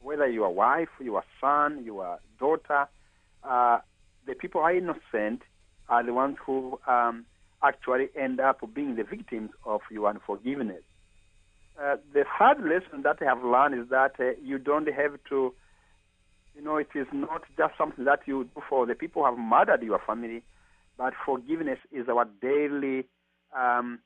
whether 0.00 0.28
your 0.28 0.50
wife, 0.50 0.88
your 1.00 1.24
son, 1.40 1.82
your 1.84 2.18
daughter. 2.38 2.86
Uh, 3.42 3.78
the 4.26 4.34
people 4.34 4.60
are 4.60 4.74
innocent 4.74 5.42
are 5.88 6.02
the 6.04 6.12
ones 6.12 6.36
who 6.44 6.78
um, 6.86 7.24
actually 7.62 8.08
end 8.18 8.40
up 8.40 8.60
being 8.74 8.96
the 8.96 9.04
victims 9.04 9.50
of 9.64 9.80
your 9.90 10.08
unforgiveness. 10.08 10.82
Uh, 11.80 11.96
the 12.12 12.24
third 12.38 12.62
lesson 12.62 13.02
that 13.02 13.16
I 13.20 13.24
have 13.24 13.42
learned 13.42 13.74
is 13.74 13.88
that 13.90 14.12
uh, 14.20 14.32
you 14.42 14.58
don't 14.58 14.86
have 14.86 15.18
to, 15.30 15.52
you 16.54 16.62
know, 16.62 16.76
it 16.76 16.88
is 16.94 17.06
not 17.12 17.42
just 17.56 17.74
something 17.76 18.04
that 18.04 18.20
you 18.26 18.44
do 18.54 18.62
for 18.68 18.86
the 18.86 18.94
people 18.94 19.22
who 19.22 19.26
have 19.30 19.38
murdered 19.38 19.82
your 19.82 20.00
family 20.06 20.42
but 20.96 21.14
forgiveness 21.24 21.78
is 21.92 22.08
our 22.08 22.26
daily 22.40 23.06
um, 23.56 23.98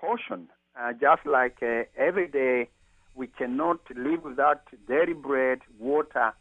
portion. 0.00 0.48
Uh, 0.78 0.92
just 0.92 1.26
like 1.26 1.58
uh, 1.62 1.82
every 1.96 2.28
day, 2.28 2.68
we 3.14 3.26
cannot 3.26 3.80
live 3.94 4.22
without 4.24 4.62
daily 4.88 5.12
bread, 5.12 5.58
water, 5.78 6.32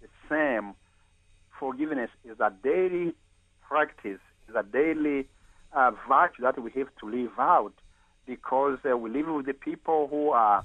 the 0.00 0.08
same. 0.28 0.74
Forgiveness 1.58 2.10
is 2.24 2.38
a 2.40 2.52
daily 2.62 3.14
practice, 3.66 4.20
is 4.48 4.54
a 4.56 4.62
daily 4.62 5.26
uh, 5.72 5.90
virtue 6.08 6.42
that 6.42 6.60
we 6.62 6.70
have 6.72 6.88
to 7.00 7.06
live 7.10 7.32
out 7.38 7.72
because 8.26 8.78
uh, 8.90 8.96
we 8.96 9.10
live 9.10 9.26
with 9.26 9.46
the 9.46 9.54
people 9.54 10.06
who 10.08 10.30
are 10.30 10.64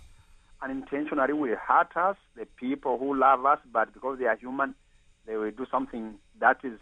unintentionally 0.62 1.34
will 1.34 1.56
hurt 1.56 1.95
us, 1.95 2.15
the 2.36 2.45
people 2.60 2.98
who 2.98 3.17
love 3.17 3.45
us, 3.45 3.60
but 3.71 3.93
because 3.93 4.19
they 4.19 4.26
are 4.26 4.38
human, 4.38 4.76
they 5.26 5.36
will 5.36 5.52
do 5.52 5.65
something 5.69 6.15
that 6.39 6.58
is 6.63 6.80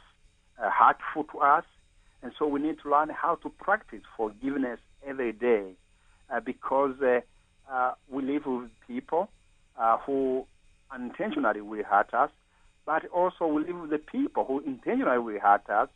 uh, 0.62 0.70
hurtful 0.70 1.24
to 1.32 1.40
us. 1.40 1.64
And 2.24 2.32
so 2.40 2.48
we 2.48 2.62
need 2.62 2.78
to 2.84 2.90
learn 2.90 3.10
how 3.10 3.36
to 3.36 3.50
practice 3.50 4.02
forgiveness 4.16 4.80
every 5.06 5.34
day 5.34 5.74
uh, 6.34 6.40
because 6.40 6.96
uh, 7.02 7.20
uh, 7.70 7.92
we 8.10 8.24
live 8.24 8.46
with 8.46 8.72
people 8.88 9.30
uh, 9.78 9.98
who 9.98 10.46
unintentionally 10.90 11.60
will 11.60 11.84
hurt 11.84 12.14
us, 12.14 12.32
but 12.86 13.06
also 13.08 13.46
we 13.48 13.66
live 13.66 13.82
with 13.82 13.90
the 13.90 13.98
people 13.98 14.46
who 14.46 14.62
intentionally 14.62 15.20
will 15.20 15.40
hurt 15.40 15.70
us. 15.70 15.90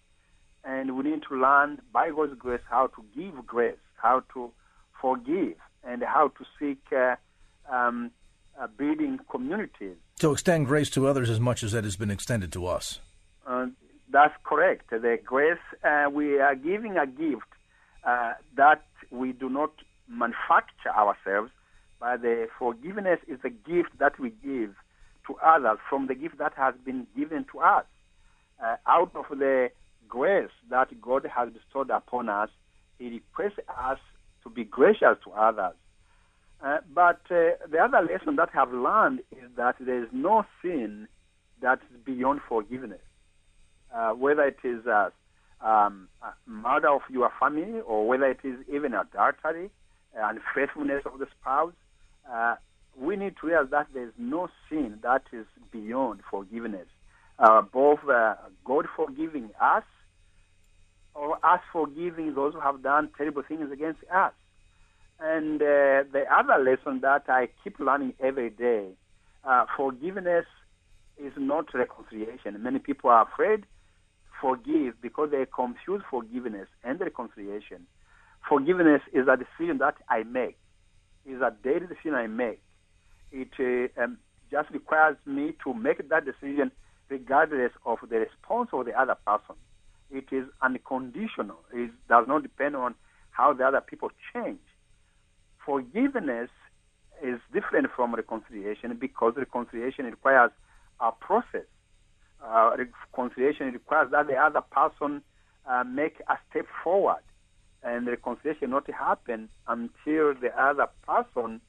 And 0.65 0.97
we 0.97 1.09
need 1.09 1.23
to 1.29 1.35
learn 1.35 1.81
by 1.93 2.09
God's 2.11 2.37
grace 2.37 2.59
how 2.69 2.87
to 2.87 3.05
give 3.15 3.45
grace, 3.45 3.77
how 3.95 4.23
to 4.33 4.51
forgive, 5.01 5.55
and 5.85 6.03
how 6.03 6.27
to 6.37 6.45
seek 6.59 6.81
uh, 6.91 7.15
um, 7.73 8.11
uh, 8.59 8.67
building 8.67 9.19
communities. 9.31 9.95
To 10.19 10.33
extend 10.33 10.65
grace 10.65 10.89
to 10.89 11.07
others 11.07 11.29
as 11.29 11.39
much 11.39 11.63
as 11.63 11.71
that 11.71 11.85
has 11.85 11.95
been 11.95 12.11
extended 12.11 12.51
to 12.51 12.65
us. 12.65 12.99
That's 14.17 14.33
correct. 14.43 14.89
The 14.89 15.19
grace, 15.23 15.59
uh, 15.83 16.09
we 16.11 16.39
are 16.39 16.55
giving 16.55 16.97
a 16.97 17.05
gift 17.05 17.45
uh, 18.03 18.33
that 18.55 18.81
we 19.11 19.31
do 19.31 19.47
not 19.47 19.69
manufacture 20.09 20.89
ourselves, 20.89 21.51
but 21.99 22.23
the 22.23 22.47
forgiveness 22.57 23.19
is 23.27 23.37
a 23.43 23.51
gift 23.51 23.91
that 23.99 24.17
we 24.19 24.31
give 24.43 24.73
to 25.27 25.35
others 25.45 25.77
from 25.87 26.07
the 26.07 26.15
gift 26.15 26.39
that 26.39 26.53
has 26.55 26.73
been 26.83 27.05
given 27.15 27.45
to 27.51 27.59
us. 27.59 27.85
Uh, 28.59 28.77
out 28.87 29.11
of 29.13 29.25
the 29.37 29.69
grace 30.09 30.49
that 30.71 30.99
God 30.99 31.23
has 31.27 31.49
bestowed 31.53 31.91
upon 31.91 32.27
us, 32.27 32.49
He 32.97 33.09
requests 33.09 33.59
us 33.69 33.99
to 34.41 34.49
be 34.49 34.63
gracious 34.63 35.17
to 35.25 35.31
others. 35.33 35.75
Uh, 36.65 36.79
but 36.91 37.21
uh, 37.29 37.53
the 37.69 37.77
other 37.79 38.01
lesson 38.01 38.35
that 38.37 38.49
I've 38.55 38.73
learned 38.73 39.19
is 39.31 39.51
that 39.57 39.75
there 39.79 40.01
is 40.01 40.09
no 40.11 40.43
sin 40.63 41.07
that 41.61 41.81
is 41.93 41.99
beyond 42.03 42.41
forgiveness 42.49 43.01
uh, 43.93 44.11
whether 44.11 44.43
it 44.43 44.57
is 44.63 44.85
uh, 44.85 45.09
um, 45.61 46.07
murder 46.45 46.89
of 46.89 47.01
your 47.09 47.31
family 47.39 47.79
or 47.81 48.07
whether 48.07 48.25
it 48.25 48.39
is 48.43 48.55
even 48.71 48.93
adultery, 48.93 49.69
uh, 50.17 50.29
unfaithfulness 50.29 51.03
of 51.05 51.19
the 51.19 51.27
spouse, 51.39 51.73
uh, 52.31 52.55
we 52.99 53.15
need 53.15 53.35
to 53.39 53.47
realize 53.47 53.69
that 53.71 53.87
there 53.93 54.03
is 54.03 54.13
no 54.17 54.49
sin 54.69 54.99
that 55.03 55.23
is 55.31 55.45
beyond 55.71 56.21
forgiveness. 56.29 56.87
Uh, 57.39 57.61
both 57.61 57.99
God 58.65 58.87
forgiving 58.95 59.51
us 59.61 59.83
or 61.13 61.37
us 61.45 61.61
forgiving 61.71 62.33
those 62.33 62.53
who 62.53 62.59
have 62.59 62.81
done 62.81 63.09
terrible 63.15 63.43
things 63.47 63.71
against 63.71 63.99
us. 64.13 64.33
And 65.19 65.59
the 65.59 66.25
other 66.31 66.63
lesson 66.63 67.01
that 67.01 67.23
I 67.27 67.49
keep 67.63 67.79
learning 67.79 68.13
every 68.19 68.49
day, 68.49 68.89
forgiveness 69.75 70.45
is 71.17 71.33
not 71.37 71.73
reconciliation. 71.73 72.61
Many 72.61 72.79
people 72.79 73.11
are 73.11 73.27
afraid 73.31 73.65
forgive 74.41 75.01
because 75.01 75.31
they 75.31 75.45
confuse 75.53 76.01
forgiveness 76.09 76.67
and 76.83 76.99
reconciliation. 76.99 77.87
Forgiveness 78.47 79.01
is 79.13 79.27
a 79.27 79.37
decision 79.37 79.79
that 79.79 79.95
I 80.09 80.23
make, 80.23 80.57
is 81.25 81.41
a 81.41 81.53
daily 81.63 81.87
decision 81.87 82.13
I 82.13 82.27
make. 82.27 82.61
It 83.31 83.49
uh, 83.59 84.01
um, 84.01 84.17
just 84.49 84.69
requires 84.71 85.17
me 85.25 85.53
to 85.63 85.73
make 85.73 86.07
that 86.09 86.25
decision 86.25 86.71
regardless 87.09 87.71
of 87.85 87.99
the 88.09 88.17
response 88.17 88.69
of 88.73 88.85
the 88.85 88.99
other 88.99 89.15
person. 89.25 89.55
It 90.09 90.25
is 90.31 90.45
unconditional. 90.61 91.57
It 91.73 91.91
does 92.07 92.25
not 92.27 92.43
depend 92.43 92.75
on 92.75 92.95
how 93.31 93.53
the 93.53 93.65
other 93.65 93.81
people 93.81 94.09
change. 94.33 94.59
Forgiveness 95.65 96.49
is 97.21 97.39
different 97.53 97.87
from 97.95 98.15
reconciliation 98.15 98.97
because 98.99 99.33
reconciliation 99.35 100.05
requires 100.05 100.51
a 100.99 101.11
process 101.11 101.65
uh, 102.43 102.75
reconciliation 102.77 103.71
requires 103.71 104.11
that 104.11 104.27
the 104.27 104.35
other 104.35 104.61
person 104.61 105.21
uh, 105.69 105.83
make 105.83 106.21
a 106.27 106.37
step 106.49 106.65
forward. 106.83 107.21
and 107.83 108.07
reconciliation 108.07 108.71
not 108.71 108.89
happen 108.89 109.49
until 109.67 110.33
the 110.33 110.51
other 110.57 110.87
person 111.05 111.61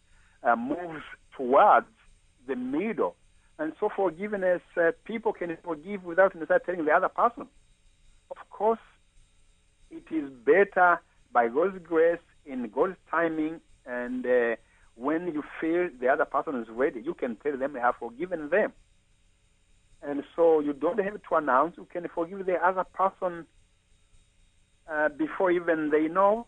uh, 0.42 0.56
moves 0.56 1.02
towards 1.36 1.86
the 2.46 2.56
middle. 2.56 3.14
And 3.58 3.72
so 3.80 3.88
forgiveness, 3.94 4.62
uh, 4.76 4.92
people 5.04 5.32
can 5.32 5.56
forgive 5.64 6.04
without 6.04 6.34
necessarily 6.34 6.64
telling 6.64 6.84
the 6.84 6.92
other 6.92 7.08
person. 7.08 7.46
Of 8.30 8.36
course, 8.50 8.78
it 9.90 10.04
is 10.10 10.30
better 10.44 11.00
by 11.32 11.48
God's 11.48 11.78
grace, 11.82 12.20
in 12.46 12.70
God's 12.74 12.96
timing, 13.10 13.60
and 13.84 14.24
uh, 14.24 14.56
when 14.94 15.26
you 15.28 15.42
feel 15.60 15.88
the 16.00 16.08
other 16.08 16.24
person 16.24 16.56
is 16.56 16.68
ready, 16.70 17.00
you 17.00 17.14
can 17.14 17.36
tell 17.36 17.56
them 17.56 17.74
you 17.74 17.80
have 17.80 17.96
forgiven 17.98 18.48
them. 18.50 18.72
And 20.02 20.22
so 20.36 20.60
you 20.60 20.72
don't 20.72 20.98
have 20.98 21.14
to 21.14 21.34
announce, 21.34 21.76
you 21.76 21.86
can 21.92 22.06
forgive 22.14 22.46
the 22.46 22.54
other 22.54 22.84
person 22.84 23.46
uh, 24.90 25.08
before 25.08 25.50
even 25.50 25.90
they 25.90 26.08
know. 26.08 26.46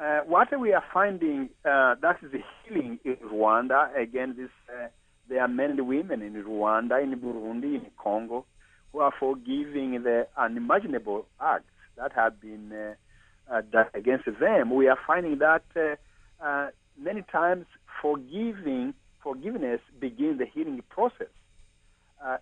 Uh, 0.00 0.20
what 0.26 0.48
we 0.58 0.72
are 0.72 0.84
finding, 0.92 1.50
uh, 1.64 1.94
that 2.00 2.16
is 2.22 2.32
the 2.32 2.40
healing 2.64 2.98
in 3.04 3.16
Rwanda. 3.16 3.94
Again, 3.98 4.34
this 4.36 4.48
uh, 4.68 4.88
there 5.28 5.42
are 5.42 5.44
and 5.44 5.86
women 5.86 6.22
in 6.22 6.34
Rwanda, 6.42 7.02
in 7.02 7.18
Burundi, 7.20 7.74
in 7.74 7.86
Congo, 8.02 8.46
who 8.92 9.00
are 9.00 9.12
forgiving 9.18 10.02
the 10.02 10.26
unimaginable 10.36 11.26
acts 11.40 11.64
that 11.96 12.12
have 12.14 12.40
been 12.40 12.72
uh, 12.72 12.94
uh, 13.52 13.62
done 13.70 13.86
against 13.94 14.24
them. 14.40 14.74
We 14.74 14.88
are 14.88 14.98
finding 15.06 15.38
that 15.38 15.62
many 16.98 17.22
times 17.30 17.66
forgiving, 18.00 18.94
forgiveness 19.22 19.80
begins 20.00 20.38
the 20.38 20.46
healing 20.46 20.82
process. 20.88 21.28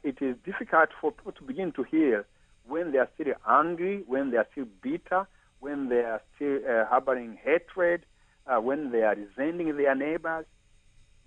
It 0.03 0.19
is 0.21 0.37
difficult 0.45 0.91
for 1.01 1.13
people 1.13 1.33
to 1.33 1.43
begin 1.43 1.73
to 1.73 1.83
heal 1.83 2.23
when 2.67 2.93
they 2.93 2.99
are 2.99 3.09
still 3.15 3.33
angry, 3.49 4.03
when 4.07 4.31
they 4.31 4.37
are 4.37 4.47
still 4.53 4.67
bitter, 4.83 5.27
when 5.61 5.89
they 5.89 6.01
are 6.01 6.21
still 6.37 6.59
uh, 6.69 6.85
harboring 6.87 7.39
hatred, 7.43 8.05
uh, 8.47 8.61
when 8.61 8.93
they 8.93 9.03
are 9.03 9.15
resenting 9.15 9.77
their 9.77 9.95
neighbors, 9.95 10.47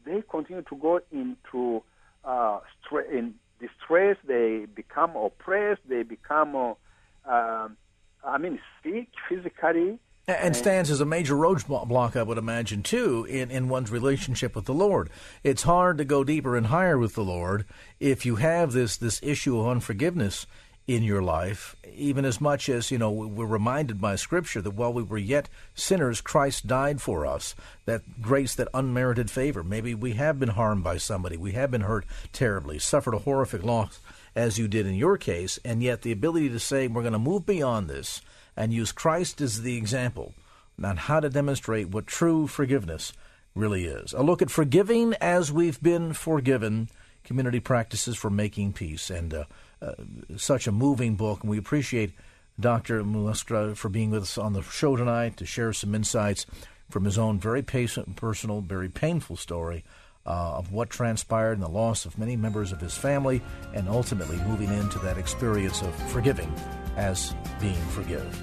they 0.05 0.23
continue 0.29 0.63
to 0.63 0.75
go 0.75 0.99
into 1.11 1.83
uh, 2.23 2.59
in 3.11 3.35
distress. 3.59 4.17
They 4.27 4.65
become 4.73 5.15
oppressed. 5.15 5.81
They 5.87 6.03
become, 6.03 6.55
uh, 6.55 6.73
um, 7.29 7.77
I 8.23 8.37
mean, 8.37 8.59
sick 8.83 9.09
physically. 9.29 9.99
And 10.27 10.55
stands 10.55 10.91
as 10.91 11.01
a 11.01 11.05
major 11.05 11.35
roadblock, 11.35 12.15
I 12.15 12.23
would 12.23 12.37
imagine, 12.37 12.83
too, 12.83 13.25
in, 13.25 13.49
in 13.49 13.69
one's 13.69 13.91
relationship 13.91 14.55
with 14.55 14.65
the 14.65 14.73
Lord. 14.73 15.09
It's 15.43 15.63
hard 15.63 15.97
to 15.97 16.05
go 16.05 16.23
deeper 16.23 16.55
and 16.55 16.67
higher 16.67 16.97
with 16.97 17.15
the 17.15 17.23
Lord 17.23 17.65
if 17.99 18.25
you 18.25 18.35
have 18.35 18.71
this, 18.71 18.97
this 18.97 19.19
issue 19.23 19.59
of 19.59 19.67
unforgiveness 19.67 20.45
in 20.87 21.03
your 21.03 21.21
life, 21.21 21.75
even 21.93 22.25
as 22.25 22.41
much 22.41 22.69
as, 22.69 22.91
you 22.91 22.97
know, 22.97 23.11
we're 23.11 23.45
reminded 23.45 24.01
by 24.01 24.15
Scripture 24.15 24.61
that 24.61 24.71
while 24.71 24.93
we 24.93 25.03
were 25.03 25.17
yet 25.17 25.49
sinners, 25.73 26.21
Christ 26.21 26.67
died 26.67 27.01
for 27.01 27.25
us. 27.25 27.55
That 27.85 28.21
grace, 28.21 28.55
that 28.55 28.67
unmerited 28.73 29.31
favor. 29.31 29.63
Maybe 29.63 29.95
we 29.95 30.13
have 30.13 30.39
been 30.39 30.49
harmed 30.49 30.83
by 30.83 30.97
somebody, 30.97 31.37
we 31.37 31.53
have 31.53 31.71
been 31.71 31.81
hurt 31.81 32.05
terribly, 32.31 32.77
suffered 32.77 33.13
a 33.13 33.19
horrific 33.19 33.63
loss, 33.63 33.99
as 34.35 34.57
you 34.57 34.67
did 34.67 34.85
in 34.85 34.95
your 34.95 35.17
case, 35.17 35.59
and 35.65 35.83
yet 35.83 36.01
the 36.01 36.11
ability 36.11 36.49
to 36.49 36.59
say, 36.59 36.87
we're 36.87 37.01
going 37.01 37.13
to 37.13 37.19
move 37.19 37.45
beyond 37.45 37.87
this 37.87 38.21
and 38.55 38.73
use 38.73 38.91
Christ 38.91 39.41
as 39.41 39.61
the 39.61 39.77
example 39.77 40.33
on 40.83 40.97
how 40.97 41.19
to 41.19 41.29
demonstrate 41.29 41.89
what 41.89 42.07
true 42.07 42.47
forgiveness 42.47 43.13
really 43.55 43.85
is. 43.85 44.13
A 44.13 44.23
look 44.23 44.41
at 44.41 44.51
forgiving 44.51 45.13
as 45.15 45.51
we've 45.51 45.81
been 45.81 46.13
forgiven, 46.13 46.89
community 47.23 47.59
practices 47.59 48.17
for 48.17 48.29
making 48.29 48.73
peace. 48.73 49.09
And, 49.09 49.33
uh, 49.33 49.43
uh, 49.81 49.93
such 50.37 50.67
a 50.67 50.71
moving 50.71 51.15
book, 51.15 51.41
and 51.41 51.49
we 51.49 51.57
appreciate 51.57 52.13
Dr. 52.59 53.03
Musekura 53.03 53.75
for 53.75 53.89
being 53.89 54.11
with 54.11 54.23
us 54.23 54.37
on 54.37 54.53
the 54.53 54.61
show 54.61 54.95
tonight 54.95 55.37
to 55.37 55.45
share 55.45 55.73
some 55.73 55.95
insights 55.95 56.45
from 56.89 57.05
his 57.05 57.17
own 57.17 57.39
very 57.39 57.63
patient, 57.63 58.15
personal, 58.15 58.61
very 58.61 58.89
painful 58.89 59.37
story 59.37 59.83
uh, 60.25 60.57
of 60.57 60.71
what 60.71 60.89
transpired 60.89 61.53
and 61.53 61.63
the 61.63 61.69
loss 61.69 62.05
of 62.05 62.17
many 62.17 62.35
members 62.35 62.71
of 62.71 62.79
his 62.79 62.95
family, 62.95 63.41
and 63.73 63.89
ultimately 63.89 64.37
moving 64.47 64.69
into 64.69 64.99
that 64.99 65.17
experience 65.17 65.81
of 65.81 65.93
forgiving 66.11 66.53
as 66.97 67.35
being 67.59 67.81
forgive. 67.89 68.41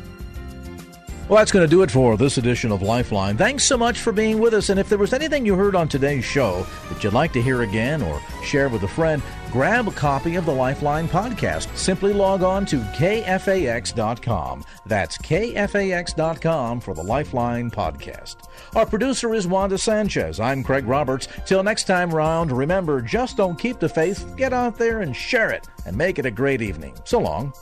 Well, 1.29 1.37
that's 1.37 1.53
going 1.53 1.67
to 1.67 1.71
do 1.71 1.83
it 1.83 1.91
for 1.91 2.17
this 2.17 2.39
edition 2.39 2.73
of 2.73 2.81
Lifeline. 2.81 3.37
Thanks 3.37 3.63
so 3.65 3.77
much 3.77 4.01
for 4.01 4.13
being 4.13 4.39
with 4.39 4.55
us. 4.55 4.71
And 4.71 4.81
if 4.81 4.89
there 4.89 4.97
was 4.97 5.13
anything 5.13 5.45
you 5.45 5.57
heard 5.57 5.75
on 5.75 5.87
today's 5.87 6.25
show 6.25 6.67
that 6.89 7.05
you'd 7.05 7.13
like 7.13 7.35
to 7.35 7.43
hear 7.43 7.61
again 7.61 8.01
or 8.01 8.19
share 8.43 8.71
with 8.71 8.83
a 8.83 8.89
friend, 8.89 9.23
grab 9.51 9.89
a 9.89 9.93
copy 9.93 10.37
of 10.37 10.45
the 10.45 10.53
Lifeline 10.53 11.09
podcast. 11.09 11.75
Simply 11.77 12.13
log 12.13 12.43
on 12.43 12.67
to 12.67 12.79
kfax.com. 12.79 14.65
That's 14.87 15.19
kfax.com 15.19 16.81
for 16.81 16.95
the 16.95 17.03
Lifeline 17.03 17.71
podcast. 17.71 18.37
Our 18.75 18.87
producer 18.87 19.35
is 19.35 19.47
Wanda 19.47 19.79
Sanchez. 19.79 20.41
I'm 20.41 20.63
Craig 20.63 20.87
Roberts. 20.87 21.29
Till 21.47 21.63
next 21.63 21.85
time 21.85 22.11
round, 22.11 22.53
remember 22.53 23.01
just 23.01 23.37
don't 23.37 23.59
keep 23.59 23.79
the 23.79 23.89
faith, 23.89 24.37
get 24.37 24.53
out 24.53 24.79
there 24.79 25.01
and 25.01 25.15
share 25.15 25.51
it, 25.51 25.67
and 25.87 25.97
make 25.97 26.19
it 26.19 26.27
a 26.27 26.31
great 26.31 26.63
evening. 26.63 26.95
So 27.05 27.19
long. 27.21 27.53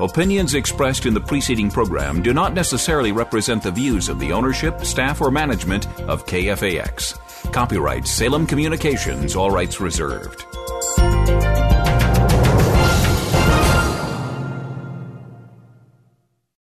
Opinions 0.00 0.54
expressed 0.54 1.04
in 1.04 1.12
the 1.12 1.20
preceding 1.20 1.70
program 1.70 2.22
do 2.22 2.32
not 2.32 2.54
necessarily 2.54 3.12
represent 3.12 3.62
the 3.62 3.70
views 3.70 4.08
of 4.08 4.18
the 4.18 4.32
ownership, 4.32 4.82
staff, 4.82 5.20
or 5.20 5.30
management 5.30 5.86
of 6.00 6.24
KFAX. 6.24 7.18
Copyright 7.52 8.06
Salem 8.06 8.46
Communications, 8.46 9.36
all 9.36 9.50
rights 9.50 9.80
reserved. 9.80 10.46